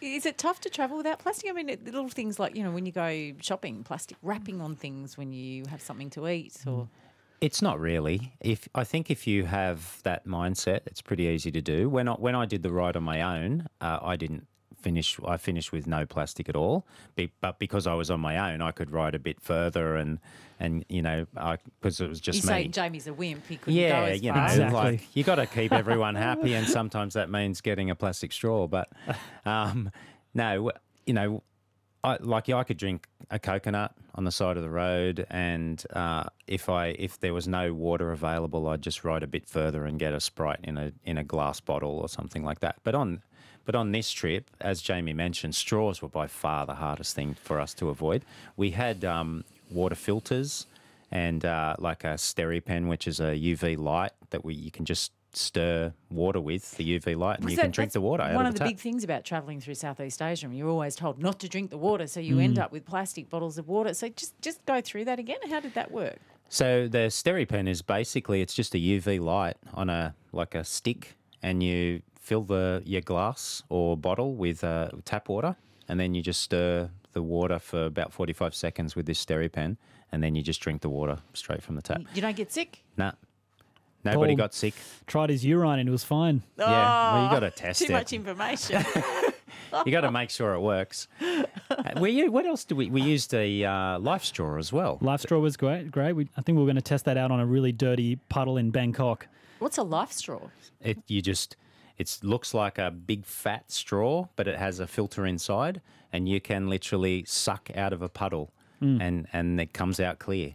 Is 0.00 0.26
it 0.26 0.38
tough 0.38 0.60
to 0.60 0.70
travel 0.70 0.96
without 0.96 1.18
plastic? 1.18 1.50
I 1.50 1.52
mean, 1.52 1.66
little 1.84 2.08
things 2.08 2.38
like, 2.38 2.56
you 2.56 2.62
know, 2.62 2.70
when 2.70 2.86
you 2.86 2.92
go 2.92 3.32
shopping, 3.40 3.82
plastic 3.84 4.16
wrapping 4.22 4.60
on 4.60 4.76
things 4.76 5.16
when 5.16 5.32
you 5.32 5.64
have 5.70 5.80
something 5.80 6.10
to 6.10 6.28
eat 6.28 6.56
or. 6.66 6.88
It's 7.40 7.62
not 7.62 7.80
really. 7.80 8.34
If 8.40 8.68
I 8.74 8.84
think 8.84 9.10
if 9.10 9.26
you 9.26 9.46
have 9.46 10.02
that 10.02 10.26
mindset, 10.26 10.80
it's 10.84 11.00
pretty 11.00 11.24
easy 11.24 11.50
to 11.52 11.62
do. 11.62 11.88
When 11.88 12.06
I, 12.06 12.12
when 12.12 12.34
I 12.34 12.44
did 12.44 12.62
the 12.62 12.70
ride 12.70 12.96
on 12.96 13.02
my 13.02 13.22
own, 13.22 13.66
uh, 13.80 13.98
I 14.02 14.16
didn't 14.16 14.46
finish. 14.82 15.18
I 15.26 15.36
finished 15.36 15.72
with 15.72 15.86
no 15.86 16.06
plastic 16.06 16.48
at 16.48 16.56
all. 16.56 16.86
Be, 17.14 17.30
but 17.40 17.58
because 17.58 17.86
I 17.86 17.94
was 17.94 18.10
on 18.10 18.20
my 18.20 18.52
own, 18.52 18.60
I 18.62 18.70
could 18.72 18.90
ride 18.90 19.14
a 19.14 19.18
bit 19.18 19.40
further 19.40 19.96
and 19.96 20.18
and 20.58 20.84
you 20.88 21.00
know 21.02 21.26
because 21.80 22.00
it 22.00 22.08
was 22.08 22.20
just 22.20 22.36
You 22.36 22.40
just 22.42 22.48
say 22.48 22.62
me. 22.64 22.68
Jamie's 22.68 23.06
a 23.06 23.12
wimp, 23.14 23.46
he 23.48 23.56
couldn't 23.56 23.74
go 23.74 23.80
Yeah, 23.80 24.02
as 24.04 24.22
you 24.22 24.32
far. 24.32 24.38
know, 24.38 24.44
Exactly. 24.52 24.78
like 24.80 25.16
you 25.16 25.24
got 25.24 25.36
to 25.36 25.46
keep 25.46 25.72
everyone 25.72 26.14
happy, 26.14 26.54
and 26.54 26.66
sometimes 26.78 27.14
that 27.14 27.30
means 27.30 27.60
getting 27.60 27.90
a 27.90 27.94
plastic 27.94 28.32
straw. 28.32 28.66
But 28.66 28.88
um, 29.46 29.90
no, 30.34 30.70
you 31.06 31.14
know, 31.14 31.42
I, 32.04 32.16
like 32.20 32.48
yeah, 32.48 32.56
I 32.56 32.64
could 32.64 32.76
drink 32.78 33.06
a 33.30 33.38
coconut 33.38 33.92
on 34.14 34.24
the 34.24 34.32
side 34.32 34.56
of 34.56 34.62
the 34.62 34.70
road, 34.70 35.26
and 35.30 35.82
uh, 35.94 36.24
if 36.46 36.68
I 36.68 36.88
if 36.98 37.18
there 37.20 37.32
was 37.34 37.46
no 37.48 37.72
water 37.72 38.12
available, 38.12 38.68
I'd 38.68 38.82
just 38.82 39.04
ride 39.04 39.22
a 39.22 39.26
bit 39.26 39.46
further 39.48 39.84
and 39.86 39.98
get 39.98 40.12
a 40.12 40.20
sprite 40.20 40.60
in 40.64 40.76
a 40.76 40.92
in 41.04 41.16
a 41.18 41.24
glass 41.24 41.60
bottle 41.60 41.98
or 42.00 42.08
something 42.08 42.42
like 42.44 42.60
that. 42.60 42.76
But 42.84 42.94
on 42.94 43.22
but 43.64 43.74
on 43.74 43.92
this 43.92 44.10
trip, 44.10 44.50
as 44.60 44.82
Jamie 44.82 45.12
mentioned, 45.12 45.54
straws 45.54 46.02
were 46.02 46.08
by 46.08 46.26
far 46.26 46.66
the 46.66 46.74
hardest 46.74 47.14
thing 47.14 47.34
for 47.34 47.60
us 47.60 47.74
to 47.74 47.88
avoid. 47.88 48.24
We 48.56 48.70
had 48.70 49.04
um, 49.04 49.44
water 49.70 49.94
filters 49.94 50.66
and 51.12 51.44
uh, 51.44 51.76
like 51.78 52.04
a 52.04 52.14
SteriPen, 52.14 52.88
which 52.88 53.06
is 53.06 53.20
a 53.20 53.34
UV 53.36 53.76
light 53.78 54.12
that 54.30 54.44
we 54.44 54.54
you 54.54 54.70
can 54.70 54.84
just 54.84 55.12
stir 55.32 55.92
water 56.10 56.40
with 56.40 56.76
the 56.76 56.98
UV 56.98 57.16
light, 57.16 57.38
and 57.38 57.48
you 57.48 57.56
can 57.56 57.70
drink 57.70 57.92
the 57.92 58.00
water 58.00 58.28
One 58.34 58.46
of 58.46 58.52
the 58.54 58.58
tap. 58.58 58.68
big 58.68 58.78
things 58.78 59.04
about 59.04 59.24
travelling 59.24 59.60
through 59.60 59.74
Southeast 59.74 60.20
Asia, 60.20 60.48
you're 60.52 60.68
always 60.68 60.96
told 60.96 61.20
not 61.22 61.38
to 61.40 61.48
drink 61.48 61.70
the 61.70 61.78
water, 61.78 62.08
so 62.08 62.18
you 62.18 62.40
end 62.40 62.56
Mm. 62.56 62.62
up 62.62 62.72
with 62.72 62.84
plastic 62.84 63.30
bottles 63.30 63.56
of 63.56 63.68
water. 63.68 63.94
So 63.94 64.08
just 64.08 64.40
just 64.42 64.64
go 64.66 64.80
through 64.80 65.04
that 65.04 65.18
again. 65.20 65.38
How 65.48 65.60
did 65.60 65.74
that 65.74 65.90
work? 65.92 66.18
So 66.48 66.88
the 66.88 67.06
SteriPen 67.10 67.68
is 67.68 67.80
basically 67.80 68.40
it's 68.40 68.54
just 68.54 68.74
a 68.74 68.78
UV 68.78 69.20
light 69.20 69.56
on 69.74 69.88
a 69.88 70.14
like 70.32 70.56
a 70.56 70.64
stick, 70.64 71.16
and 71.44 71.62
you 71.62 72.02
fill 72.20 72.42
the 72.42 72.82
your 72.86 73.00
glass 73.00 73.62
or 73.68 73.96
bottle 73.96 74.34
with 74.34 74.62
uh, 74.62 74.90
tap 75.04 75.28
water, 75.28 75.56
and 75.88 75.98
then 75.98 76.14
you 76.14 76.22
just 76.22 76.40
stir 76.42 76.90
the 77.12 77.22
water 77.22 77.58
for 77.58 77.86
about 77.86 78.12
forty 78.12 78.32
five 78.32 78.54
seconds 78.54 78.94
with 78.94 79.06
this 79.06 79.24
SteriPen, 79.24 79.76
and 80.12 80.22
then 80.22 80.34
you 80.36 80.42
just 80.42 80.60
drink 80.60 80.82
the 80.82 80.88
water 80.90 81.18
straight 81.34 81.62
from 81.62 81.74
the 81.74 81.82
tap. 81.82 82.02
You 82.14 82.22
don't 82.22 82.36
get 82.36 82.52
sick. 82.52 82.84
Nah, 82.96 83.12
nobody 84.04 84.32
Paul- 84.34 84.36
got 84.44 84.54
sick. 84.54 84.74
Tried 85.06 85.30
his 85.30 85.44
urine 85.44 85.78
and 85.80 85.88
it 85.88 85.92
was 85.92 86.04
fine. 86.04 86.42
Yeah, 86.58 87.12
well, 87.14 87.24
you 87.24 87.30
got 87.30 87.40
to 87.40 87.46
Oh, 87.46 87.50
test 87.50 87.80
Too 87.80 87.86
it. 87.86 87.90
much 87.92 88.12
information. 88.12 88.84
You 89.86 89.92
got 89.92 90.00
to 90.00 90.10
make 90.10 90.30
sure 90.30 90.52
it 90.54 90.60
works. 90.60 91.06
Uh, 91.20 91.44
we 92.00 92.10
u- 92.10 92.32
what 92.32 92.44
else 92.44 92.64
do 92.64 92.74
we 92.74 92.90
we 92.90 93.02
used 93.02 93.32
a 93.34 93.64
uh, 93.64 94.00
life 94.00 94.24
straw 94.24 94.58
as 94.58 94.72
well. 94.72 94.98
Life 95.00 95.20
straw 95.20 95.38
was 95.38 95.56
great. 95.56 95.92
Great. 95.92 96.12
We, 96.14 96.28
I 96.36 96.42
think 96.42 96.56
we 96.56 96.62
are 96.64 96.66
going 96.66 96.74
to 96.74 96.82
test 96.82 97.04
that 97.04 97.16
out 97.16 97.30
on 97.30 97.38
a 97.38 97.46
really 97.46 97.70
dirty 97.70 98.16
puddle 98.28 98.56
in 98.56 98.72
Bangkok. 98.72 99.28
What's 99.60 99.78
a 99.78 99.84
life 99.84 100.10
straw? 100.10 100.40
It 100.80 100.98
you 101.06 101.22
just 101.22 101.56
it 102.00 102.18
looks 102.22 102.54
like 102.54 102.78
a 102.78 102.90
big 102.90 103.26
fat 103.26 103.70
straw, 103.70 104.26
but 104.34 104.48
it 104.48 104.56
has 104.56 104.80
a 104.80 104.86
filter 104.86 105.26
inside, 105.26 105.82
and 106.10 106.26
you 106.26 106.40
can 106.40 106.66
literally 106.66 107.24
suck 107.26 107.70
out 107.76 107.92
of 107.92 108.00
a 108.00 108.08
puddle, 108.08 108.54
and 108.80 109.26
and 109.34 109.60
it 109.60 109.74
comes 109.74 110.00
out 110.00 110.18
clear. 110.18 110.54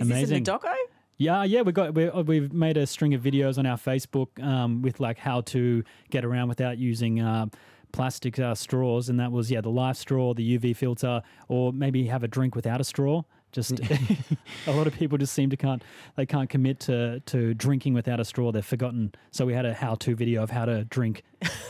Is 0.00 0.08
Amazing. 0.08 0.20
this 0.22 0.30
in 0.38 0.42
the 0.42 0.50
doco? 0.50 0.74
Yeah, 1.18 1.44
yeah, 1.44 1.62
we 1.62 1.70
got 1.70 1.94
we, 1.94 2.10
we've 2.10 2.52
made 2.52 2.76
a 2.76 2.84
string 2.84 3.14
of 3.14 3.22
videos 3.22 3.58
on 3.58 3.64
our 3.64 3.76
Facebook 3.76 4.42
um, 4.42 4.82
with 4.82 4.98
like 4.98 5.18
how 5.18 5.42
to 5.42 5.84
get 6.10 6.24
around 6.24 6.48
without 6.48 6.78
using 6.78 7.20
uh, 7.20 7.46
plastic 7.92 8.36
uh, 8.40 8.56
straws, 8.56 9.08
and 9.08 9.20
that 9.20 9.30
was 9.30 9.48
yeah 9.48 9.60
the 9.60 9.70
life 9.70 9.96
straw, 9.96 10.34
the 10.34 10.58
UV 10.58 10.74
filter, 10.76 11.22
or 11.46 11.72
maybe 11.72 12.08
have 12.08 12.24
a 12.24 12.28
drink 12.28 12.56
without 12.56 12.80
a 12.80 12.84
straw. 12.84 13.22
Just 13.56 13.80
a 14.66 14.72
lot 14.72 14.86
of 14.86 14.94
people 14.94 15.16
just 15.16 15.32
seem 15.32 15.48
to 15.48 15.56
can't 15.56 15.82
they 16.14 16.26
can't 16.26 16.50
commit 16.50 16.78
to 16.80 17.20
to 17.20 17.54
drinking 17.54 17.94
without 17.94 18.20
a 18.20 18.24
straw. 18.24 18.52
They've 18.52 18.64
forgotten. 18.64 19.14
So 19.30 19.46
we 19.46 19.54
had 19.54 19.64
a 19.64 19.72
how 19.72 19.94
to 19.94 20.14
video 20.14 20.42
of 20.42 20.50
how 20.50 20.66
to 20.66 20.84
drink 20.84 21.24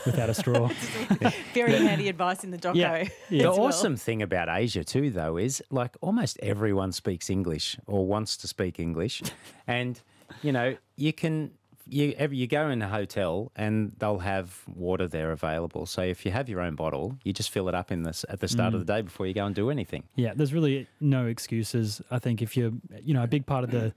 without 0.05 0.29
a 0.29 0.33
straw. 0.33 0.67
Very 1.53 1.77
handy 1.77 2.09
advice 2.09 2.43
in 2.43 2.51
the 2.51 2.57
doco. 2.57 2.75
Yeah, 2.75 3.07
yeah. 3.29 3.43
The 3.43 3.51
well. 3.51 3.61
awesome 3.61 3.95
thing 3.95 4.21
about 4.21 4.49
Asia 4.49 4.83
too, 4.83 5.09
though, 5.09 5.37
is 5.37 5.63
like 5.71 5.95
almost 6.01 6.37
everyone 6.43 6.91
speaks 6.91 7.29
English 7.29 7.77
or 7.87 8.05
wants 8.05 8.35
to 8.37 8.47
speak 8.49 8.79
English, 8.81 9.23
and 9.65 10.01
you 10.43 10.51
know 10.51 10.75
you 10.97 11.13
can 11.13 11.51
you 11.89 12.13
ever 12.17 12.33
you 12.33 12.47
go 12.47 12.69
in 12.69 12.81
a 12.81 12.87
hotel 12.87 13.51
and 13.55 13.93
they'll 13.97 14.19
have 14.19 14.63
water 14.67 15.07
there 15.07 15.31
available. 15.31 15.85
So 15.85 16.01
if 16.01 16.25
you 16.25 16.31
have 16.31 16.49
your 16.49 16.61
own 16.61 16.75
bottle, 16.75 17.17
you 17.23 17.33
just 17.33 17.49
fill 17.49 17.67
it 17.69 17.75
up 17.75 17.91
in 17.91 18.03
this 18.03 18.25
at 18.29 18.39
the 18.39 18.47
start 18.47 18.73
of 18.73 18.85
the 18.85 18.93
day 18.93 19.01
before 19.01 19.25
you 19.25 19.33
go 19.33 19.45
and 19.45 19.55
do 19.55 19.69
anything. 19.69 20.03
Yeah, 20.15 20.33
there's 20.35 20.53
really 20.53 20.87
no 20.99 21.25
excuses. 21.25 22.01
I 22.11 22.19
think 22.19 22.41
if 22.41 22.57
you're, 22.57 22.71
you 23.03 23.13
know, 23.13 23.23
a 23.23 23.27
big 23.27 23.45
part 23.45 23.63
of 23.63 23.71
the 23.71 23.93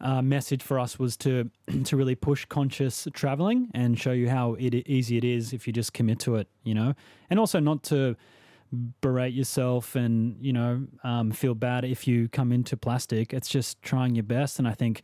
uh, 0.00 0.22
message 0.22 0.62
for 0.62 0.78
us 0.78 0.98
was 0.98 1.16
to 1.18 1.50
to 1.84 1.96
really 1.96 2.14
push 2.14 2.44
conscious 2.44 3.08
traveling 3.12 3.70
and 3.74 3.98
show 3.98 4.12
you 4.12 4.28
how 4.28 4.54
it, 4.54 4.74
easy 4.86 5.16
it 5.16 5.24
is 5.24 5.52
if 5.52 5.66
you 5.66 5.72
just 5.72 5.92
commit 5.92 6.18
to 6.20 6.36
it, 6.36 6.48
you 6.64 6.74
know, 6.74 6.94
and 7.30 7.38
also 7.38 7.60
not 7.60 7.82
to 7.84 8.16
berate 9.00 9.32
yourself 9.32 9.94
and 9.94 10.36
you 10.40 10.52
know 10.52 10.84
um, 11.04 11.30
feel 11.30 11.54
bad 11.54 11.84
if 11.84 12.06
you 12.06 12.28
come 12.28 12.52
into 12.52 12.76
plastic. 12.76 13.32
It's 13.32 13.48
just 13.48 13.80
trying 13.82 14.14
your 14.14 14.24
best, 14.24 14.58
and 14.58 14.68
I 14.68 14.72
think 14.72 15.02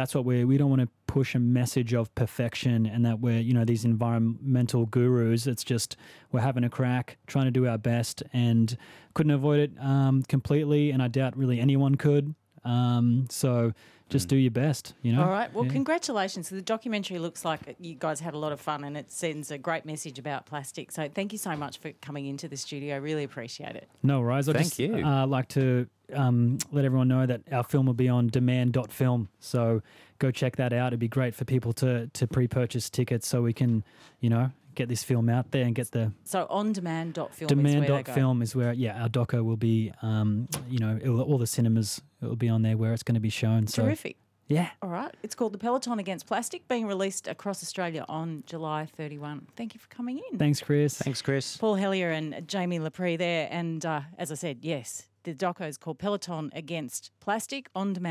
that's 0.00 0.14
what 0.14 0.24
we 0.24 0.44
we 0.46 0.56
don't 0.56 0.70
want 0.70 0.80
to 0.80 0.88
push 1.06 1.34
a 1.34 1.38
message 1.38 1.92
of 1.92 2.14
perfection 2.14 2.86
and 2.86 3.04
that 3.04 3.20
we're 3.20 3.38
you 3.40 3.52
know 3.52 3.64
these 3.66 3.84
environmental 3.84 4.86
gurus. 4.86 5.46
It's 5.46 5.62
just 5.62 5.96
we're 6.32 6.40
having 6.40 6.64
a 6.64 6.70
crack, 6.70 7.18
trying 7.26 7.44
to 7.44 7.50
do 7.50 7.66
our 7.66 7.76
best, 7.78 8.22
and 8.32 8.76
couldn't 9.14 9.32
avoid 9.32 9.60
it 9.60 9.72
um, 9.78 10.22
completely. 10.22 10.90
And 10.90 11.02
I 11.02 11.08
doubt 11.08 11.36
really 11.36 11.60
anyone 11.60 11.96
could. 11.96 12.34
Um, 12.64 13.26
so 13.30 13.72
just 14.08 14.28
do 14.28 14.36
your 14.36 14.50
best, 14.50 14.94
you 15.02 15.12
know. 15.12 15.22
All 15.22 15.28
right. 15.30 15.52
Well, 15.54 15.64
Yeah. 15.64 15.72
congratulations. 15.72 16.48
The 16.48 16.60
documentary 16.60 17.18
looks 17.18 17.44
like 17.44 17.76
you 17.78 17.94
guys 17.94 18.20
had 18.20 18.34
a 18.34 18.38
lot 18.38 18.50
of 18.52 18.60
fun 18.60 18.82
and 18.84 18.96
it 18.96 19.10
sends 19.12 19.50
a 19.52 19.56
great 19.58 19.84
message 19.86 20.18
about 20.18 20.46
plastic. 20.46 20.90
So 20.90 21.08
thank 21.08 21.32
you 21.32 21.38
so 21.38 21.54
much 21.56 21.78
for 21.78 21.92
coming 22.02 22.26
into 22.26 22.48
the 22.48 22.56
studio. 22.56 22.98
Really 22.98 23.22
appreciate 23.24 23.76
it. 23.76 23.88
No 24.02 24.20
worries. 24.20 24.48
I 24.48 24.52
Thank 24.54 24.64
just 24.66 24.78
you. 24.80 24.96
Uh, 25.06 25.26
like 25.26 25.48
to 25.50 25.86
um, 26.14 26.58
let 26.72 26.84
everyone 26.84 27.08
know 27.08 27.26
that 27.26 27.42
our 27.52 27.64
film 27.64 27.86
will 27.86 27.94
be 27.94 28.08
on 28.08 28.28
demand.film. 28.28 29.28
So 29.38 29.82
go 30.18 30.30
check 30.30 30.56
that 30.56 30.72
out. 30.72 30.88
It'd 30.88 31.00
be 31.00 31.08
great 31.08 31.34
for 31.34 31.44
people 31.44 31.72
to 31.74 32.08
to 32.08 32.26
pre-purchase 32.26 32.90
tickets 32.90 33.26
so 33.28 33.42
we 33.42 33.52
can, 33.52 33.84
you 34.20 34.30
know, 34.30 34.50
get 34.74 34.88
this 34.88 35.02
film 35.02 35.28
out 35.28 35.50
there 35.50 35.64
and 35.64 35.74
get 35.74 35.90
the 35.90 36.12
So 36.24 36.46
on 36.48 36.72
demand.film 36.72 37.40
is 37.40 37.50
where 37.50 37.80
they 37.80 37.86
go. 37.86 37.86
demand.film 38.02 38.42
is 38.42 38.54
where 38.56 38.72
yeah 38.72 39.02
our 39.02 39.08
doco 39.08 39.44
will 39.44 39.56
be. 39.56 39.92
Um, 40.02 40.48
you 40.68 40.78
know, 40.78 40.98
it 41.02 41.08
will, 41.08 41.22
all 41.22 41.38
the 41.38 41.46
cinemas 41.46 42.00
it 42.22 42.26
will 42.26 42.36
be 42.36 42.48
on 42.48 42.62
there 42.62 42.76
where 42.76 42.92
it's 42.92 43.02
going 43.02 43.14
to 43.14 43.20
be 43.20 43.30
shown. 43.30 43.66
So 43.66 43.82
Terrific. 43.84 44.16
yeah, 44.46 44.70
All 44.82 44.90
right. 44.90 45.12
It's 45.22 45.34
called 45.34 45.52
The 45.52 45.58
Peloton 45.58 45.98
Against 45.98 46.26
Plastic, 46.26 46.66
being 46.68 46.86
released 46.86 47.26
across 47.28 47.62
Australia 47.62 48.04
on 48.08 48.42
July 48.46 48.86
31. 48.96 49.46
Thank 49.56 49.74
you 49.74 49.80
for 49.80 49.88
coming 49.88 50.20
in. 50.30 50.38
thanks, 50.38 50.60
Chris. 50.60 50.98
Thanks, 50.98 51.22
Chris. 51.22 51.56
Paul 51.56 51.76
Hellier 51.76 52.12
and 52.12 52.46
Jamie 52.46 52.78
Lepre 52.78 53.16
there. 53.16 53.48
And 53.50 53.84
uh, 53.86 54.02
as 54.18 54.30
I 54.30 54.34
said, 54.34 54.58
yes, 54.62 55.06
the 55.24 55.34
doco 55.34 55.68
is 55.68 55.76
called 55.76 55.98
Peloton 55.98 56.50
Against 56.54 57.10
Plastic 57.20 57.68
on 57.74 57.92
demand. 57.92 58.08